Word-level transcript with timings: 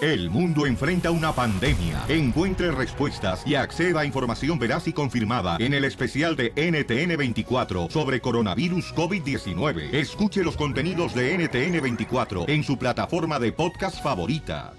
El 0.00 0.30
mundo 0.30 0.64
enfrenta 0.64 1.10
una 1.10 1.32
pandemia. 1.32 2.02
Encuentre 2.08 2.70
respuestas 2.70 3.46
y 3.46 3.56
acceda 3.56 4.00
a 4.00 4.04
información 4.06 4.58
veraz 4.58 4.88
y 4.88 4.94
confirmada 4.94 5.58
en 5.60 5.74
el 5.74 5.84
especial 5.84 6.34
de 6.34 6.54
NTN24 6.54 7.90
sobre 7.90 8.22
coronavirus 8.22 8.94
COVID-19. 8.94 9.92
Escuche 9.92 10.42
los 10.42 10.56
contenidos 10.56 11.14
de 11.14 11.38
NTN24 11.38 12.48
en 12.48 12.64
su 12.64 12.78
plataforma 12.78 13.38
de 13.38 13.52
podcast 13.52 14.02
favorita. 14.02 14.72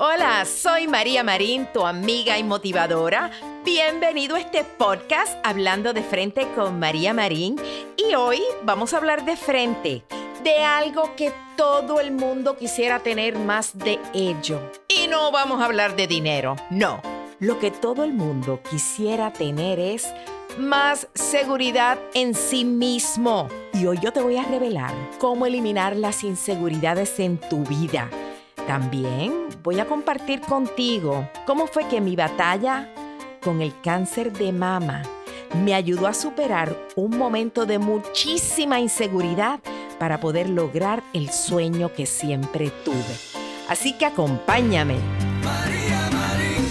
Hola, 0.00 0.44
soy 0.44 0.88
María 0.88 1.22
Marín, 1.22 1.68
tu 1.72 1.86
amiga 1.86 2.36
y 2.36 2.42
motivadora. 2.42 3.30
Bienvenido 3.64 4.34
a 4.34 4.40
este 4.40 4.64
podcast 4.64 5.38
Hablando 5.44 5.92
de 5.92 6.02
Frente 6.02 6.48
con 6.56 6.80
María 6.80 7.14
Marín. 7.14 7.56
Y 7.96 8.16
hoy 8.16 8.42
vamos 8.64 8.92
a 8.92 8.96
hablar 8.96 9.24
de 9.24 9.36
frente 9.36 10.02
de 10.44 10.62
algo 10.62 11.16
que 11.16 11.32
todo 11.56 12.00
el 12.00 12.12
mundo 12.12 12.56
quisiera 12.56 12.98
tener 13.00 13.38
más 13.38 13.76
de 13.78 13.98
ello. 14.12 14.60
Y 14.88 15.08
no 15.08 15.32
vamos 15.32 15.60
a 15.60 15.64
hablar 15.64 15.96
de 15.96 16.06
dinero, 16.06 16.54
no. 16.70 17.00
Lo 17.40 17.58
que 17.58 17.70
todo 17.70 18.04
el 18.04 18.12
mundo 18.12 18.60
quisiera 18.70 19.32
tener 19.32 19.80
es 19.80 20.06
más 20.58 21.08
seguridad 21.14 21.98
en 22.12 22.34
sí 22.34 22.64
mismo. 22.64 23.48
Y 23.72 23.86
hoy 23.86 23.98
yo 24.02 24.12
te 24.12 24.20
voy 24.20 24.36
a 24.36 24.44
revelar 24.44 24.92
cómo 25.18 25.46
eliminar 25.46 25.96
las 25.96 26.22
inseguridades 26.22 27.18
en 27.20 27.38
tu 27.38 27.64
vida. 27.64 28.10
También 28.66 29.48
voy 29.62 29.80
a 29.80 29.86
compartir 29.86 30.42
contigo 30.42 31.28
cómo 31.46 31.66
fue 31.66 31.88
que 31.88 32.02
mi 32.02 32.16
batalla 32.16 32.92
con 33.42 33.62
el 33.62 33.78
cáncer 33.80 34.32
de 34.32 34.52
mama 34.52 35.02
me 35.54 35.74
ayudó 35.74 36.06
a 36.06 36.14
superar 36.14 36.76
un 36.96 37.16
momento 37.16 37.64
de 37.64 37.78
muchísima 37.78 38.80
inseguridad 38.80 39.60
para 39.98 40.20
poder 40.20 40.48
lograr 40.48 41.02
el 41.12 41.30
sueño 41.30 41.92
que 41.92 42.06
siempre 42.06 42.70
tuve. 42.84 43.16
Así 43.68 43.96
que 43.96 44.06
acompáñame. 44.06 44.96
María 45.42 46.10
Marín, 46.12 46.68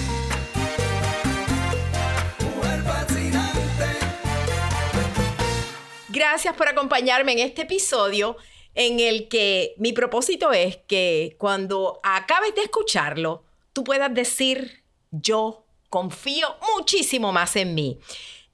Gracias 6.09 6.55
por 6.55 6.67
acompañarme 6.67 7.33
en 7.33 7.39
este 7.39 7.63
episodio 7.63 8.37
en 8.75 8.99
el 8.99 9.27
que 9.27 9.73
mi 9.77 9.93
propósito 9.93 10.51
es 10.51 10.77
que 10.87 11.35
cuando 11.39 11.99
acabes 12.03 12.55
de 12.55 12.61
escucharlo, 12.61 13.43
tú 13.71 13.83
puedas 13.83 14.13
decir, 14.13 14.83
yo 15.11 15.65
confío 15.89 16.47
muchísimo 16.75 17.31
más 17.31 17.55
en 17.55 17.75
mí. 17.75 17.99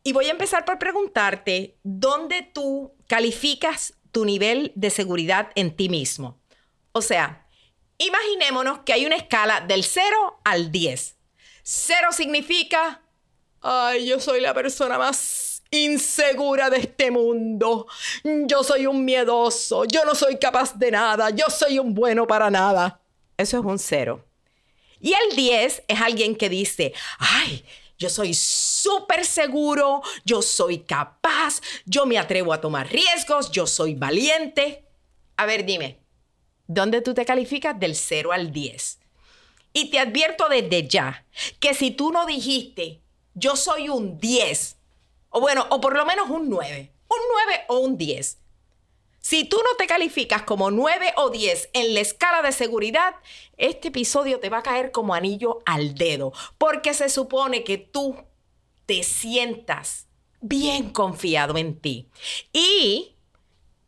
Y 0.03 0.13
voy 0.13 0.25
a 0.25 0.31
empezar 0.31 0.66
por 0.66 0.80
preguntarte, 0.80 1.78
¿dónde 1.84 2.41
tú 2.53 2.94
calificas 3.07 3.94
tu 4.12 4.25
nivel 4.25 4.72
de 4.75 4.90
seguridad 4.90 5.50
en 5.56 5.75
ti 5.75 5.90
mismo. 5.90 6.40
O 6.92 7.02
sea, 7.02 7.47
imaginémonos 7.97 8.80
que 8.80 8.94
hay 8.94 9.06
una 9.06 9.16
escala 9.16 9.62
del 9.62 9.84
0 9.84 10.42
al 10.44 10.72
10. 10.72 11.16
0 11.64 12.08
significa, 12.12 13.02
ay, 13.62 14.08
yo 14.08 14.19
soy 14.19 14.42
la 14.42 14.53
persona 14.53 14.98
más 14.98 15.64
insegura 15.72 16.69
de 16.69 16.78
este 16.78 17.12
mundo. 17.12 17.88
Yo 18.24 18.64
soy 18.64 18.88
un 18.88 19.06
miedoso, 19.06 19.86
yo 19.86 20.03
no 20.06 20.16
soy 20.16 20.38
capaz 20.38 20.78
de 20.78 20.92
nada, 20.92 21.30
yo 21.30 21.46
soy 21.50 21.80
un 21.80 21.94
bueno 21.94 22.25
para 22.25 22.50
nada. 22.50 23.02
Eso 23.38 23.59
es 23.59 23.66
un 23.66 23.80
0. 23.80 24.25
Y 25.00 25.14
el 25.14 25.36
10 25.36 25.84
es 25.88 26.02
alguien 26.02 26.36
que 26.36 26.50
dice, 26.50 26.94
ay, 27.19 27.64
yo 28.00 28.10
soy 28.10 28.34
súper 28.34 29.26
seguro, 29.26 30.02
yo 30.24 30.42
soy 30.42 30.80
capaz, 30.80 31.62
yo 31.86 32.06
me 32.06 32.18
atrevo 32.18 32.54
a 32.54 32.62
tomar 32.62 32.90
riesgos, 32.90 33.52
yo 33.52 33.68
soy 33.68 33.94
valiente. 33.94 34.86
A 35.36 35.46
ver, 35.46 35.66
dime, 35.66 36.00
¿dónde 36.66 37.02
tú 37.02 37.14
te 37.14 37.26
calificas 37.26 37.78
del 37.78 37.96
0 37.96 38.32
al 38.32 38.54
10? 38.54 39.00
Y 39.74 39.92
te 39.92 40.00
advierto 40.00 40.48
desde 40.48 40.88
ya 40.88 41.26
que 41.60 41.74
si 41.74 41.92
tú 41.92 42.12
no 42.12 42.26
dijiste, 42.26 43.02
yo 43.34 43.58
soy 43.58 43.90
un 43.90 44.18
10, 44.18 44.78
o 45.31 45.42
bueno, 45.42 45.68
o 45.70 45.81
por 45.81 45.96
lo 45.96 46.06
menos 46.06 46.30
un 46.30 46.50
9, 46.50 46.94
un 47.10 47.18
9 47.48 47.66
o 47.68 47.80
un 47.80 47.98
10, 47.98 48.38
si 49.29 49.44
tú 49.44 49.57
no 49.57 49.78
te 49.78 49.85
calificas 49.85 50.41
como 50.41 50.72
9 50.72 51.13
o 51.17 51.29
10 51.29 51.69
en 51.73 51.94
la 51.94 52.00
escala 52.00 52.41
de 52.41 52.51
seguridad, 52.51 53.13
este 53.57 53.90
episodio 53.90 54.40
te 54.40 54.50
va 54.50 54.57
a 54.57 54.63
caer 54.63 54.91
como 54.91 55.13
anillo 55.13 55.59
al 55.67 55.94
dedo, 55.94 56.34
porque 56.57 56.95
se 56.95 57.09
supone 57.09 57.63
que 57.63 57.78
tú 57.78 58.16
te 58.88 59.03
sientas 59.03 60.07
bien 60.41 60.89
confiado 60.89 61.59
en 61.59 61.79
ti. 61.79 62.09
Y 62.51 63.18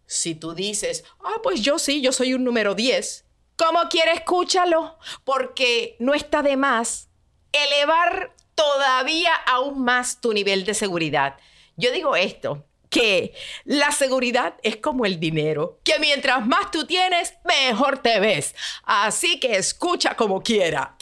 si 0.06 0.36
tú 0.36 0.54
dices, 0.54 1.06
ah, 1.24 1.40
pues 1.42 1.62
yo 1.62 1.80
sí, 1.80 2.04
yo 2.04 2.12
soy 2.12 2.36
un 2.36 2.44
número 2.44 2.76
10, 2.76 3.26
¿cómo 3.56 3.90
quiere 3.90 4.12
escúchalo? 4.12 5.00
Porque 5.24 5.96
no 5.98 6.14
está 6.14 6.44
de 6.44 6.56
más 6.56 7.10
elevar 7.52 8.36
todavía 8.54 9.34
aún 9.48 9.84
más 9.84 10.22
tu 10.22 10.34
nivel 10.34 10.66
de 10.66 10.76
seguridad. 10.76 11.38
Yo 11.78 11.92
digo 11.92 12.16
esto, 12.16 12.64
que 12.92 13.34
la 13.64 13.92
seguridad 13.92 14.56
es 14.64 14.76
como 14.76 15.06
el 15.06 15.18
dinero, 15.20 15.80
que 15.84 15.98
mientras 15.98 16.46
más 16.46 16.70
tú 16.72 16.86
tienes, 16.86 17.34
mejor 17.46 18.00
te 18.00 18.20
ves. 18.20 18.54
Así 18.84 19.40
que 19.40 19.56
escucha 19.56 20.16
como 20.16 20.44
quiera. 20.44 20.98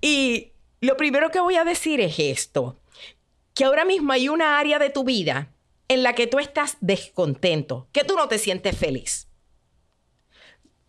Y 0.00 0.52
lo 0.80 0.96
primero 0.96 1.30
que 1.30 1.40
voy 1.40 1.56
a 1.56 1.64
decir 1.64 2.00
es 2.00 2.18
esto, 2.20 2.80
que 3.52 3.64
ahora 3.64 3.84
mismo 3.84 4.12
hay 4.12 4.28
una 4.28 4.60
área 4.60 4.78
de 4.78 4.90
tu 4.90 5.02
vida 5.02 5.52
en 5.88 6.04
la 6.04 6.14
que 6.14 6.28
tú 6.28 6.38
estás 6.38 6.76
descontento, 6.80 7.88
que 7.90 8.04
tú 8.04 8.14
no 8.14 8.28
te 8.28 8.38
sientes 8.38 8.78
feliz. 8.78 9.26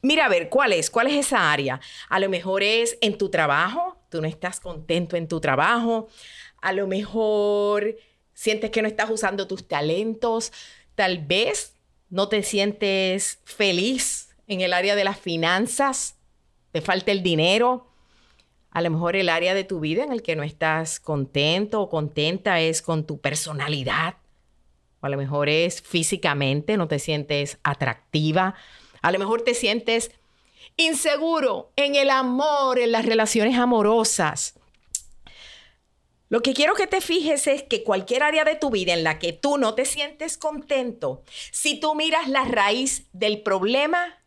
Mira 0.04 0.26
a 0.26 0.30
ver, 0.30 0.50
¿cuál 0.50 0.74
es? 0.74 0.92
¿Cuál 0.92 1.08
es 1.08 1.26
esa 1.26 1.52
área? 1.52 1.82
A 2.08 2.20
lo 2.20 2.30
mejor 2.30 2.62
es 2.62 3.00
en 3.02 3.18
tu 3.18 3.32
trabajo, 3.32 3.98
tú 4.12 4.22
no 4.22 4.28
estás 4.28 4.60
contento 4.60 5.18
en 5.18 5.28
tu 5.28 5.42
trabajo. 5.42 6.08
A 6.62 6.72
lo 6.72 6.86
mejor 6.86 7.96
sientes 8.36 8.70
que 8.70 8.84
no 8.84 8.88
estás 8.88 9.10
usando 9.10 9.48
tus 9.48 9.68
talentos, 9.68 10.54
tal 10.94 11.18
vez 11.26 11.74
no 12.12 12.30
te 12.30 12.44
sientes 12.44 13.40
feliz 13.46 14.30
en 14.48 14.62
el 14.62 14.74
área 14.74 14.96
de 14.96 15.04
las 15.04 15.20
finanzas, 15.20 16.18
te 16.72 16.82
falta 16.82 17.12
el 17.12 17.24
dinero, 17.24 17.88
a 18.70 18.82
lo 18.82 18.92
mejor 18.92 19.16
el 19.16 19.30
área 19.30 19.54
de 19.54 19.64
tu 19.64 19.80
vida 19.80 20.04
en 20.04 20.12
el 20.12 20.22
que 20.22 20.36
no 20.36 20.44
estás 20.44 21.00
contento 21.00 21.82
o 21.82 21.90
contenta 21.90 22.60
es 22.60 22.82
con 22.82 23.08
tu 23.08 23.20
personalidad, 23.20 24.18
a 25.02 25.10
lo 25.10 25.18
mejor 25.18 25.50
es 25.50 25.82
físicamente, 25.82 26.78
no 26.78 26.88
te 26.88 27.00
sientes 27.00 27.58
atractiva, 27.64 28.56
a 29.02 29.12
lo 29.12 29.20
mejor 29.20 29.44
te 29.44 29.54
sientes 29.54 30.12
inseguro 30.78 31.72
en 31.76 31.96
el 31.96 32.10
amor, 32.10 32.80
en 32.80 32.92
las 32.92 33.06
relaciones 33.06 33.58
amorosas. 33.58 34.56
Lo 36.28 36.42
que 36.42 36.54
quiero 36.54 36.74
que 36.74 36.88
te 36.88 37.02
fijes 37.02 37.48
es 37.48 37.64
que 37.64 37.84
cualquier 37.84 38.24
área 38.24 38.44
de 38.44 38.56
tu 38.56 38.72
vida 38.72 38.94
en 38.94 39.04
la 39.04 39.20
que 39.20 39.32
tú 39.34 39.58
no 39.58 39.76
te 39.76 39.86
sientes 39.86 40.38
contento, 40.38 41.24
si 41.52 41.80
tú 41.80 41.94
miras 41.94 42.28
la 42.28 42.46
raíz 42.46 43.08
del 43.14 43.44
problema, 43.44 44.24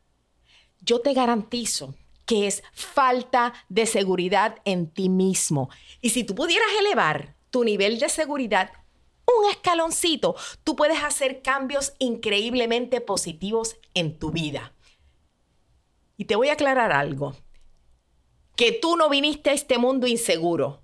yo 0.80 1.00
te 1.00 1.12
garantizo 1.12 1.94
que 2.24 2.46
es 2.46 2.62
falta 2.72 3.54
de 3.68 3.86
seguridad 3.86 4.58
en 4.64 4.90
ti 4.90 5.08
mismo. 5.08 5.70
Y 6.00 6.10
si 6.10 6.24
tú 6.24 6.34
pudieras 6.34 6.68
elevar 6.78 7.34
tu 7.50 7.64
nivel 7.64 7.98
de 7.98 8.08
seguridad 8.08 8.70
un 9.26 9.50
escaloncito, 9.50 10.36
tú 10.64 10.76
puedes 10.76 11.02
hacer 11.02 11.42
cambios 11.42 11.94
increíblemente 11.98 13.00
positivos 13.00 13.76
en 13.94 14.18
tu 14.18 14.30
vida. 14.30 14.72
Y 16.16 16.24
te 16.24 16.36
voy 16.36 16.48
a 16.48 16.54
aclarar 16.54 16.92
algo. 16.92 17.36
Que 18.56 18.72
tú 18.72 18.96
no 18.96 19.08
viniste 19.08 19.50
a 19.50 19.52
este 19.52 19.78
mundo 19.78 20.06
inseguro. 20.06 20.82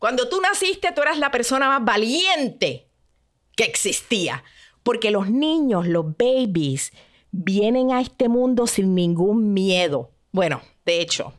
Cuando 0.00 0.30
tú 0.30 0.40
naciste, 0.40 0.92
tú 0.92 1.02
eras 1.02 1.18
la 1.18 1.30
persona 1.30 1.68
más 1.68 1.84
valiente 1.84 2.88
que 3.54 3.64
existía. 3.64 4.42
Porque 4.82 5.10
los 5.10 5.28
niños, 5.28 5.86
los 5.86 6.16
babies, 6.16 6.92
vienen 7.30 7.92
a 7.92 8.00
este 8.00 8.30
mundo 8.30 8.66
sin 8.66 8.94
ningún 8.94 9.52
miedo. 9.52 10.10
Bueno, 10.32 10.62
de 10.86 11.02
hecho, 11.02 11.34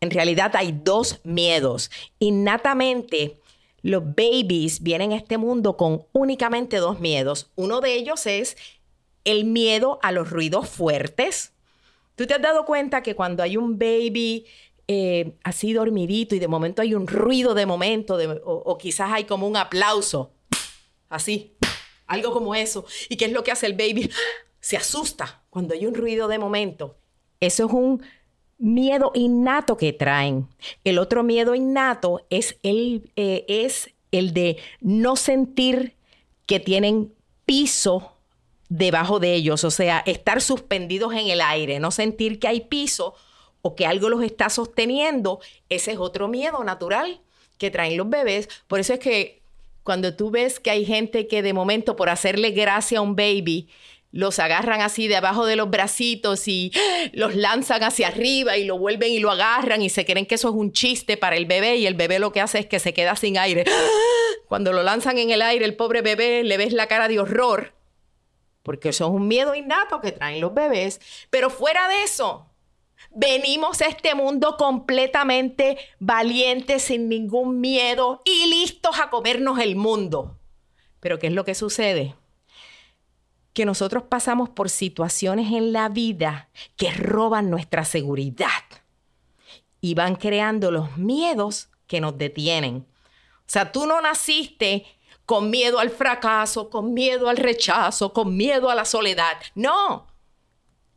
en 0.00 0.10
realidad 0.10 0.56
hay 0.56 0.72
dos 0.82 1.20
miedos. 1.24 1.90
Innatamente, 2.18 3.38
los 3.82 4.02
babies 4.02 4.82
vienen 4.82 5.12
a 5.12 5.16
este 5.16 5.36
mundo 5.36 5.76
con 5.76 6.06
únicamente 6.12 6.78
dos 6.78 7.00
miedos. 7.00 7.50
Uno 7.54 7.82
de 7.82 7.96
ellos 7.96 8.26
es 8.26 8.56
el 9.24 9.44
miedo 9.44 9.98
a 10.02 10.10
los 10.10 10.30
ruidos 10.30 10.70
fuertes. 10.70 11.52
¿Tú 12.14 12.26
te 12.26 12.32
has 12.32 12.40
dado 12.40 12.64
cuenta 12.64 13.02
que 13.02 13.14
cuando 13.14 13.42
hay 13.42 13.58
un 13.58 13.78
baby 13.78 14.46
eh, 14.88 15.34
así 15.44 15.74
dormidito 15.74 16.34
y 16.34 16.38
de 16.38 16.48
momento 16.48 16.80
hay 16.80 16.94
un 16.94 17.06
ruido 17.06 17.54
de 17.54 17.66
momento 17.66 18.18
o 18.44 18.78
quizás 18.78 19.12
hay 19.12 19.24
como 19.24 19.46
un 19.46 19.56
aplauso, 19.56 20.32
así, 21.10 21.54
algo 22.06 22.32
como 22.32 22.54
eso, 22.54 22.86
y 23.08 23.16
qué 23.16 23.26
es 23.26 23.32
lo 23.32 23.44
que 23.44 23.52
hace 23.52 23.66
el 23.66 23.74
baby? 23.74 24.10
Se 24.60 24.76
asusta 24.76 25.42
cuando 25.50 25.74
hay 25.74 25.86
un 25.86 25.94
ruido 25.94 26.26
de 26.26 26.38
momento. 26.38 26.96
Eso 27.38 27.66
es 27.66 27.72
un 27.72 28.02
miedo 28.58 29.12
innato 29.14 29.76
que 29.76 29.92
traen. 29.92 30.48
El 30.82 30.98
otro 30.98 31.22
miedo 31.22 31.54
innato 31.54 32.26
es 32.28 32.58
el, 32.62 33.12
eh, 33.14 33.44
es 33.46 33.90
el 34.10 34.32
de 34.32 34.56
no 34.80 35.16
sentir 35.16 35.94
que 36.46 36.58
tienen 36.58 37.14
piso 37.44 38.14
debajo 38.68 39.20
de 39.20 39.34
ellos, 39.34 39.64
o 39.64 39.70
sea, 39.70 40.02
estar 40.06 40.40
suspendidos 40.40 41.12
en 41.14 41.28
el 41.28 41.40
aire, 41.40 41.78
no 41.78 41.90
sentir 41.90 42.38
que 42.38 42.48
hay 42.48 42.62
piso 42.62 43.14
o 43.62 43.74
que 43.74 43.86
algo 43.86 44.08
los 44.08 44.22
está 44.22 44.50
sosteniendo, 44.50 45.40
ese 45.68 45.92
es 45.92 45.98
otro 45.98 46.28
miedo 46.28 46.62
natural 46.64 47.20
que 47.58 47.70
traen 47.70 47.96
los 47.96 48.08
bebés. 48.08 48.48
Por 48.66 48.80
eso 48.80 48.94
es 48.94 49.00
que 49.00 49.42
cuando 49.82 50.14
tú 50.14 50.30
ves 50.30 50.60
que 50.60 50.70
hay 50.70 50.84
gente 50.84 51.26
que 51.26 51.42
de 51.42 51.52
momento 51.52 51.96
por 51.96 52.08
hacerle 52.08 52.50
gracia 52.50 52.98
a 52.98 53.02
un 53.02 53.16
baby, 53.16 53.68
los 54.10 54.38
agarran 54.38 54.80
así 54.80 55.06
de 55.06 55.16
abajo 55.16 55.44
de 55.44 55.56
los 55.56 55.70
bracitos 55.70 56.48
y 56.48 56.72
los 57.12 57.34
lanzan 57.34 57.82
hacia 57.82 58.08
arriba 58.08 58.56
y 58.56 58.64
lo 58.64 58.78
vuelven 58.78 59.12
y 59.12 59.18
lo 59.18 59.30
agarran 59.30 59.82
y 59.82 59.90
se 59.90 60.04
creen 60.04 60.26
que 60.26 60.36
eso 60.36 60.48
es 60.48 60.54
un 60.54 60.72
chiste 60.72 61.16
para 61.16 61.36
el 61.36 61.46
bebé 61.46 61.76
y 61.76 61.86
el 61.86 61.94
bebé 61.94 62.18
lo 62.18 62.32
que 62.32 62.40
hace 62.40 62.60
es 62.60 62.66
que 62.66 62.78
se 62.78 62.94
queda 62.94 63.16
sin 63.16 63.38
aire. 63.38 63.64
Cuando 64.48 64.72
lo 64.72 64.82
lanzan 64.82 65.18
en 65.18 65.30
el 65.30 65.42
aire, 65.42 65.64
el 65.64 65.76
pobre 65.76 66.00
bebé 66.00 66.42
le 66.42 66.56
ves 66.56 66.72
la 66.72 66.86
cara 66.86 67.06
de 67.06 67.20
horror, 67.20 67.74
porque 68.62 68.90
eso 68.90 69.04
es 69.06 69.10
un 69.10 69.28
miedo 69.28 69.54
innato 69.54 70.00
que 70.00 70.12
traen 70.12 70.40
los 70.40 70.54
bebés. 70.54 71.00
Pero 71.28 71.50
fuera 71.50 71.86
de 71.88 72.02
eso, 72.02 72.47
venimos 73.10 73.80
a 73.80 73.86
este 73.86 74.14
mundo 74.14 74.56
completamente 74.56 75.78
valientes, 75.98 76.82
sin 76.82 77.08
ningún 77.08 77.60
miedo 77.60 78.20
y 78.24 78.46
listos 78.46 78.98
a 79.00 79.10
comernos 79.10 79.58
el 79.58 79.76
mundo. 79.76 80.38
Pero 81.00 81.18
¿qué 81.18 81.28
es 81.28 81.32
lo 81.32 81.44
que 81.44 81.54
sucede? 81.54 82.14
que 83.58 83.64
nosotros 83.64 84.04
pasamos 84.04 84.48
por 84.50 84.70
situaciones 84.70 85.52
en 85.52 85.72
la 85.72 85.88
vida 85.88 86.48
que 86.76 86.92
roban 86.92 87.50
nuestra 87.50 87.84
seguridad 87.84 88.46
y 89.80 89.94
van 89.94 90.14
creando 90.14 90.70
los 90.70 90.96
miedos 90.96 91.68
que 91.88 92.00
nos 92.00 92.16
detienen. 92.16 92.86
O 93.40 93.44
sea, 93.46 93.72
tú 93.72 93.86
no 93.86 94.00
naciste 94.00 94.86
con 95.26 95.50
miedo 95.50 95.80
al 95.80 95.90
fracaso, 95.90 96.70
con 96.70 96.94
miedo 96.94 97.28
al 97.28 97.36
rechazo, 97.36 98.12
con 98.12 98.36
miedo 98.36 98.70
a 98.70 98.76
la 98.76 98.84
soledad. 98.84 99.38
No, 99.56 100.06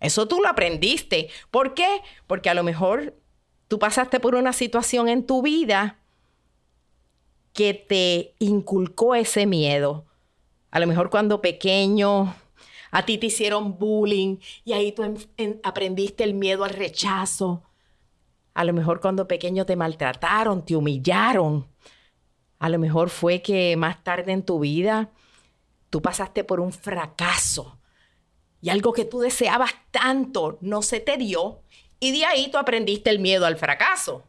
eso 0.02 0.28
tú 0.28 0.40
lo 0.42 0.50
aprendiste. 0.50 1.30
¿Por 1.52 1.74
qué? 1.76 2.02
Porque 2.28 2.50
a 2.50 2.56
lo 2.56 2.64
mejor 2.64 3.16
tú 3.68 3.80
pasaste 3.80 4.20
por 4.20 4.36
una 4.36 4.52
situación 4.52 5.08
en 5.08 5.26
tu 5.26 5.44
vida 5.44 6.00
que 7.54 7.74
te 7.74 8.34
inculcó 8.40 9.16
ese 9.16 9.46
miedo. 9.46 10.06
A 10.72 10.80
lo 10.80 10.88
mejor 10.88 11.10
cuando 11.10 11.40
pequeño 11.42 12.34
a 12.90 13.06
ti 13.06 13.18
te 13.18 13.28
hicieron 13.28 13.78
bullying 13.78 14.38
y 14.66 14.74
ahí 14.74 14.92
tú 14.92 15.04
aprendiste 15.64 16.24
el 16.24 16.34
miedo 16.34 16.64
al 16.64 16.72
rechazo. 16.72 17.64
A 18.54 18.64
lo 18.64 18.74
mejor 18.74 19.02
cuando 19.02 19.28
pequeño 19.28 19.66
te 19.66 19.76
maltrataron, 19.76 20.66
te 20.66 20.76
humillaron. 20.76 21.68
A 22.58 22.70
lo 22.70 22.80
mejor 22.80 23.10
fue 23.10 23.42
que 23.42 23.78
más 23.78 24.04
tarde 24.04 24.32
en 24.32 24.44
tu 24.44 24.60
vida 24.60 25.12
tú 25.90 26.02
pasaste 26.02 26.44
por 26.44 26.60
un 26.60 26.74
fracaso 26.74 27.78
y 28.62 28.70
algo 28.70 28.94
que 28.94 29.06
tú 29.06 29.20
deseabas 29.20 29.72
tanto 29.92 30.58
no 30.62 30.82
se 30.82 31.00
te 31.00 31.18
dio 31.18 31.62
y 32.00 32.12
de 32.12 32.26
ahí 32.26 32.50
tú 32.52 32.58
aprendiste 32.58 33.10
el 33.10 33.20
miedo 33.20 33.46
al 33.46 33.58
fracaso 33.58 34.24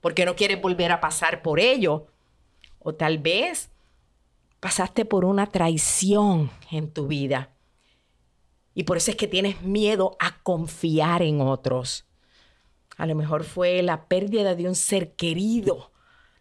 porque 0.00 0.24
no 0.24 0.36
quieres 0.36 0.60
volver 0.60 0.92
a 0.92 1.00
pasar 1.00 1.42
por 1.42 1.60
ello. 1.60 2.06
O 2.78 2.94
tal 2.94 3.18
vez 3.18 3.70
pasaste 4.58 5.04
por 5.04 5.24
una 5.24 5.46
traición 5.46 6.50
en 6.70 6.90
tu 6.90 7.06
vida 7.06 7.50
y 8.74 8.84
por 8.84 8.96
eso 8.96 9.10
es 9.10 9.16
que 9.16 9.26
tienes 9.26 9.62
miedo 9.62 10.16
a 10.18 10.38
confiar 10.42 11.22
en 11.22 11.40
otros. 11.40 12.06
A 12.96 13.06
lo 13.06 13.14
mejor 13.14 13.44
fue 13.44 13.82
la 13.82 14.06
pérdida 14.06 14.54
de 14.54 14.68
un 14.68 14.74
ser 14.74 15.14
querido 15.14 15.90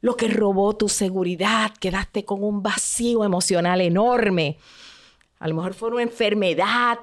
lo 0.01 0.15
que 0.15 0.27
robó 0.27 0.75
tu 0.75 0.87
seguridad. 0.87 1.73
Quedaste 1.79 2.25
con 2.25 2.43
un 2.43 2.63
vacío 2.63 3.23
emocional 3.23 3.81
enorme. 3.81 4.57
A 5.39 5.47
lo 5.47 5.55
mejor 5.55 5.73
fue 5.73 5.89
una 5.89 6.03
enfermedad. 6.03 6.99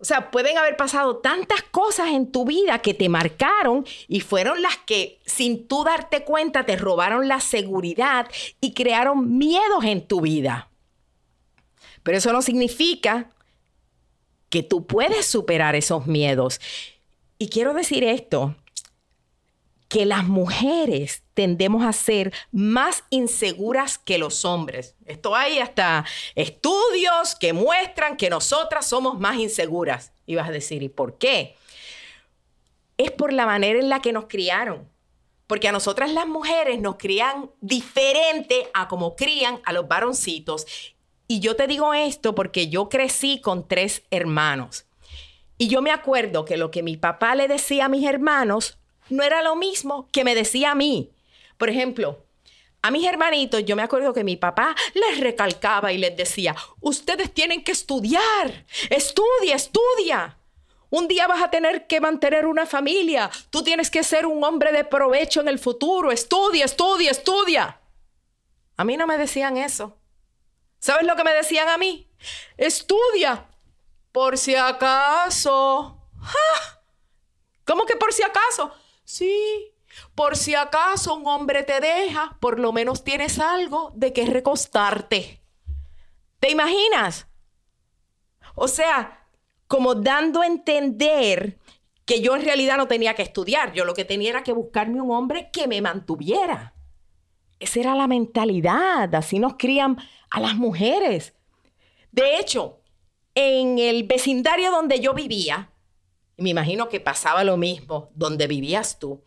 O 0.00 0.04
sea, 0.04 0.30
pueden 0.30 0.56
haber 0.56 0.76
pasado 0.76 1.18
tantas 1.18 1.62
cosas 1.62 2.08
en 2.08 2.32
tu 2.32 2.46
vida 2.46 2.80
que 2.80 2.94
te 2.94 3.10
marcaron 3.10 3.86
y 4.08 4.20
fueron 4.20 4.62
las 4.62 4.78
que, 4.78 5.20
sin 5.26 5.68
tú 5.68 5.84
darte 5.84 6.24
cuenta, 6.24 6.64
te 6.64 6.76
robaron 6.76 7.28
la 7.28 7.40
seguridad 7.40 8.26
y 8.62 8.72
crearon 8.72 9.36
miedos 9.36 9.84
en 9.84 10.06
tu 10.06 10.22
vida. 10.22 10.70
Pero 12.02 12.16
eso 12.16 12.32
no 12.32 12.40
significa 12.40 13.30
que 14.48 14.62
tú 14.62 14.86
puedes 14.86 15.26
superar 15.26 15.76
esos 15.76 16.06
miedos. 16.06 16.60
Y 17.38 17.48
quiero 17.48 17.74
decir 17.74 18.02
esto, 18.02 18.56
que 19.90 20.06
las 20.06 20.24
mujeres 20.24 21.24
tendemos 21.34 21.84
a 21.84 21.92
ser 21.92 22.32
más 22.52 23.02
inseguras 23.10 23.98
que 23.98 24.18
los 24.18 24.44
hombres. 24.44 24.94
Esto 25.04 25.34
hay 25.34 25.58
hasta 25.58 26.04
estudios 26.36 27.34
que 27.34 27.52
muestran 27.52 28.16
que 28.16 28.30
nosotras 28.30 28.86
somos 28.86 29.18
más 29.18 29.36
inseguras. 29.36 30.12
Y 30.26 30.36
vas 30.36 30.48
a 30.48 30.52
decir, 30.52 30.84
¿y 30.84 30.88
por 30.88 31.18
qué? 31.18 31.56
Es 32.98 33.10
por 33.10 33.32
la 33.32 33.46
manera 33.46 33.80
en 33.80 33.88
la 33.88 34.00
que 34.00 34.12
nos 34.12 34.26
criaron. 34.26 34.88
Porque 35.48 35.66
a 35.66 35.72
nosotras 35.72 36.12
las 36.12 36.28
mujeres 36.28 36.80
nos 36.80 36.94
crían 36.94 37.50
diferente 37.60 38.70
a 38.72 38.86
como 38.86 39.16
crían 39.16 39.60
a 39.64 39.72
los 39.72 39.88
varoncitos. 39.88 40.68
Y 41.26 41.40
yo 41.40 41.56
te 41.56 41.66
digo 41.66 41.94
esto 41.94 42.36
porque 42.36 42.68
yo 42.68 42.88
crecí 42.88 43.40
con 43.40 43.66
tres 43.66 44.04
hermanos. 44.12 44.86
Y 45.58 45.66
yo 45.66 45.82
me 45.82 45.90
acuerdo 45.90 46.44
que 46.44 46.56
lo 46.56 46.70
que 46.70 46.84
mi 46.84 46.96
papá 46.96 47.34
le 47.34 47.48
decía 47.48 47.86
a 47.86 47.88
mis 47.88 48.06
hermanos 48.06 48.78
no 49.10 49.22
era 49.22 49.42
lo 49.42 49.56
mismo 49.56 50.08
que 50.12 50.24
me 50.24 50.34
decía 50.34 50.72
a 50.72 50.74
mí. 50.74 51.10
Por 51.58 51.68
ejemplo, 51.68 52.24
a 52.82 52.90
mis 52.90 53.06
hermanitos, 53.06 53.64
yo 53.64 53.76
me 53.76 53.82
acuerdo 53.82 54.14
que 54.14 54.24
mi 54.24 54.36
papá 54.36 54.74
les 54.94 55.20
recalcaba 55.20 55.92
y 55.92 55.98
les 55.98 56.16
decía, 56.16 56.56
ustedes 56.80 57.32
tienen 57.34 57.62
que 57.62 57.72
estudiar, 57.72 58.64
estudia, 58.88 59.56
estudia. 59.56 60.38
Un 60.88 61.06
día 61.06 61.26
vas 61.26 61.42
a 61.42 61.50
tener 61.50 61.86
que 61.86 62.00
mantener 62.00 62.46
una 62.46 62.66
familia, 62.66 63.30
tú 63.50 63.62
tienes 63.62 63.90
que 63.90 64.02
ser 64.02 64.26
un 64.26 64.42
hombre 64.42 64.72
de 64.72 64.84
provecho 64.84 65.40
en 65.40 65.48
el 65.48 65.58
futuro, 65.58 66.10
estudia, 66.10 66.64
estudia, 66.64 67.10
estudia. 67.10 67.80
A 68.76 68.84
mí 68.84 68.96
no 68.96 69.06
me 69.06 69.18
decían 69.18 69.58
eso. 69.58 69.98
¿Sabes 70.78 71.06
lo 71.06 71.14
que 71.14 71.24
me 71.24 71.34
decían 71.34 71.68
a 71.68 71.76
mí? 71.76 72.08
Estudia, 72.56 73.46
por 74.10 74.38
si 74.38 74.54
acaso. 74.54 75.98
¿Cómo 77.66 77.84
que 77.84 77.96
por 77.96 78.12
si 78.12 78.22
acaso? 78.22 78.74
Sí, 79.10 79.74
por 80.14 80.36
si 80.36 80.54
acaso 80.54 81.16
un 81.16 81.26
hombre 81.26 81.64
te 81.64 81.80
deja, 81.80 82.38
por 82.38 82.60
lo 82.60 82.72
menos 82.72 83.02
tienes 83.02 83.40
algo 83.40 83.90
de 83.96 84.12
qué 84.12 84.24
recostarte. 84.24 85.42
¿Te 86.38 86.48
imaginas? 86.48 87.26
O 88.54 88.68
sea, 88.68 89.26
como 89.66 89.96
dando 89.96 90.42
a 90.42 90.46
entender 90.46 91.58
que 92.04 92.20
yo 92.20 92.36
en 92.36 92.44
realidad 92.44 92.76
no 92.76 92.86
tenía 92.86 93.14
que 93.14 93.22
estudiar, 93.22 93.72
yo 93.72 93.84
lo 93.84 93.94
que 93.94 94.04
tenía 94.04 94.30
era 94.30 94.44
que 94.44 94.52
buscarme 94.52 95.00
un 95.00 95.10
hombre 95.10 95.50
que 95.52 95.66
me 95.66 95.82
mantuviera. 95.82 96.72
Esa 97.58 97.80
era 97.80 97.96
la 97.96 98.06
mentalidad, 98.06 99.12
así 99.12 99.40
nos 99.40 99.54
crían 99.58 99.98
a 100.30 100.38
las 100.38 100.54
mujeres. 100.54 101.34
De 102.12 102.38
hecho, 102.38 102.78
en 103.34 103.80
el 103.80 104.04
vecindario 104.04 104.70
donde 104.70 105.00
yo 105.00 105.14
vivía, 105.14 105.69
me 106.40 106.50
imagino 106.50 106.88
que 106.88 107.00
pasaba 107.00 107.44
lo 107.44 107.56
mismo 107.56 108.10
donde 108.14 108.46
vivías 108.46 108.98
tú, 108.98 109.22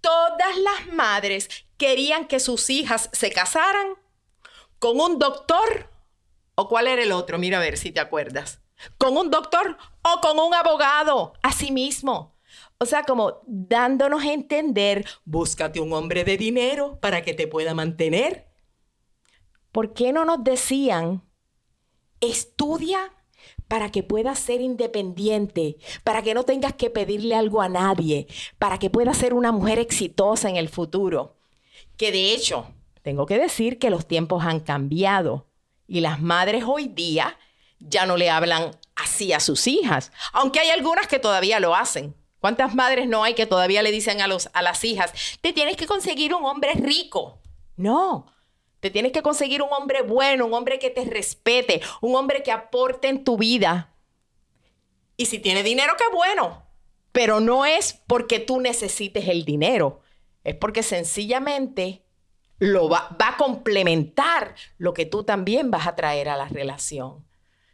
todas 0.00 0.58
las 0.58 0.92
madres 0.92 1.48
querían 1.76 2.26
que 2.26 2.40
sus 2.40 2.68
hijas 2.70 3.08
se 3.12 3.30
casaran 3.30 3.94
con 4.78 5.00
un 5.00 5.18
doctor 5.18 5.90
o 6.56 6.68
cuál 6.68 6.88
era 6.88 7.02
el 7.02 7.12
otro, 7.12 7.38
mira 7.38 7.58
a 7.58 7.62
ver 7.62 7.76
si 7.76 7.90
te 7.90 8.00
acuerdas, 8.00 8.60
con 8.98 9.16
un 9.16 9.30
doctor 9.30 9.76
o 10.02 10.20
con 10.20 10.38
un 10.38 10.54
abogado, 10.54 11.34
así 11.42 11.70
mismo. 11.70 12.34
O 12.78 12.86
sea, 12.86 13.04
como 13.04 13.40
dándonos 13.46 14.22
a 14.22 14.32
entender, 14.32 15.06
búscate 15.24 15.80
un 15.80 15.92
hombre 15.92 16.24
de 16.24 16.36
dinero 16.36 16.98
para 17.00 17.22
que 17.22 17.34
te 17.34 17.46
pueda 17.46 17.74
mantener. 17.74 18.48
¿Por 19.72 19.94
qué 19.94 20.12
no 20.12 20.24
nos 20.24 20.44
decían, 20.44 21.22
estudia 22.20 23.13
para 23.74 23.90
que 23.90 24.04
puedas 24.04 24.38
ser 24.38 24.60
independiente, 24.60 25.78
para 26.04 26.22
que 26.22 26.32
no 26.32 26.44
tengas 26.44 26.74
que 26.74 26.90
pedirle 26.90 27.34
algo 27.34 27.60
a 27.60 27.68
nadie, 27.68 28.28
para 28.56 28.78
que 28.78 28.88
puedas 28.88 29.16
ser 29.16 29.34
una 29.34 29.50
mujer 29.50 29.80
exitosa 29.80 30.48
en 30.48 30.54
el 30.54 30.68
futuro? 30.68 31.34
Que 31.96 32.12
de 32.12 32.32
hecho, 32.32 32.68
tengo 33.02 33.26
que 33.26 33.36
decir 33.36 33.80
que 33.80 33.90
los 33.90 34.06
tiempos 34.06 34.44
han 34.44 34.60
cambiado 34.60 35.48
y 35.88 36.02
las 36.02 36.22
madres 36.22 36.62
hoy 36.64 36.86
día 36.86 37.36
ya 37.80 38.06
no 38.06 38.16
le 38.16 38.30
hablan 38.30 38.70
así 38.94 39.32
a 39.32 39.40
sus 39.40 39.66
hijas, 39.66 40.12
aunque 40.32 40.60
hay 40.60 40.70
algunas 40.70 41.08
que 41.08 41.18
todavía 41.18 41.58
lo 41.58 41.74
hacen. 41.74 42.14
¿Cuántas 42.38 42.76
madres 42.76 43.08
no 43.08 43.24
hay 43.24 43.34
que 43.34 43.46
todavía 43.46 43.82
le 43.82 43.90
dicen 43.90 44.20
a, 44.20 44.28
los, 44.28 44.50
a 44.52 44.62
las 44.62 44.84
hijas, 44.84 45.12
te 45.40 45.52
tienes 45.52 45.76
que 45.76 45.88
conseguir 45.88 46.32
un 46.32 46.44
hombre 46.44 46.74
rico? 46.74 47.40
No, 47.76 48.26
te 48.84 48.90
tienes 48.90 49.12
que 49.12 49.22
conseguir 49.22 49.62
un 49.62 49.72
hombre 49.72 50.02
bueno, 50.02 50.44
un 50.44 50.52
hombre 50.52 50.78
que 50.78 50.90
te 50.90 51.06
respete, 51.06 51.80
un 52.02 52.14
hombre 52.16 52.42
que 52.42 52.52
aporte 52.52 53.08
en 53.08 53.24
tu 53.24 53.38
vida. 53.38 53.94
Y 55.16 55.24
si 55.24 55.38
tiene 55.38 55.62
dinero, 55.62 55.94
qué 55.96 56.04
bueno. 56.14 56.66
Pero 57.10 57.40
no 57.40 57.64
es 57.64 57.94
porque 58.06 58.40
tú 58.40 58.60
necesites 58.60 59.26
el 59.28 59.46
dinero, 59.46 60.02
es 60.42 60.54
porque 60.56 60.82
sencillamente 60.82 62.04
lo 62.58 62.90
va, 62.90 63.16
va 63.18 63.28
a 63.28 63.36
complementar 63.38 64.54
lo 64.76 64.92
que 64.92 65.06
tú 65.06 65.24
también 65.24 65.70
vas 65.70 65.86
a 65.86 65.96
traer 65.96 66.28
a 66.28 66.36
la 66.36 66.48
relación. 66.48 67.24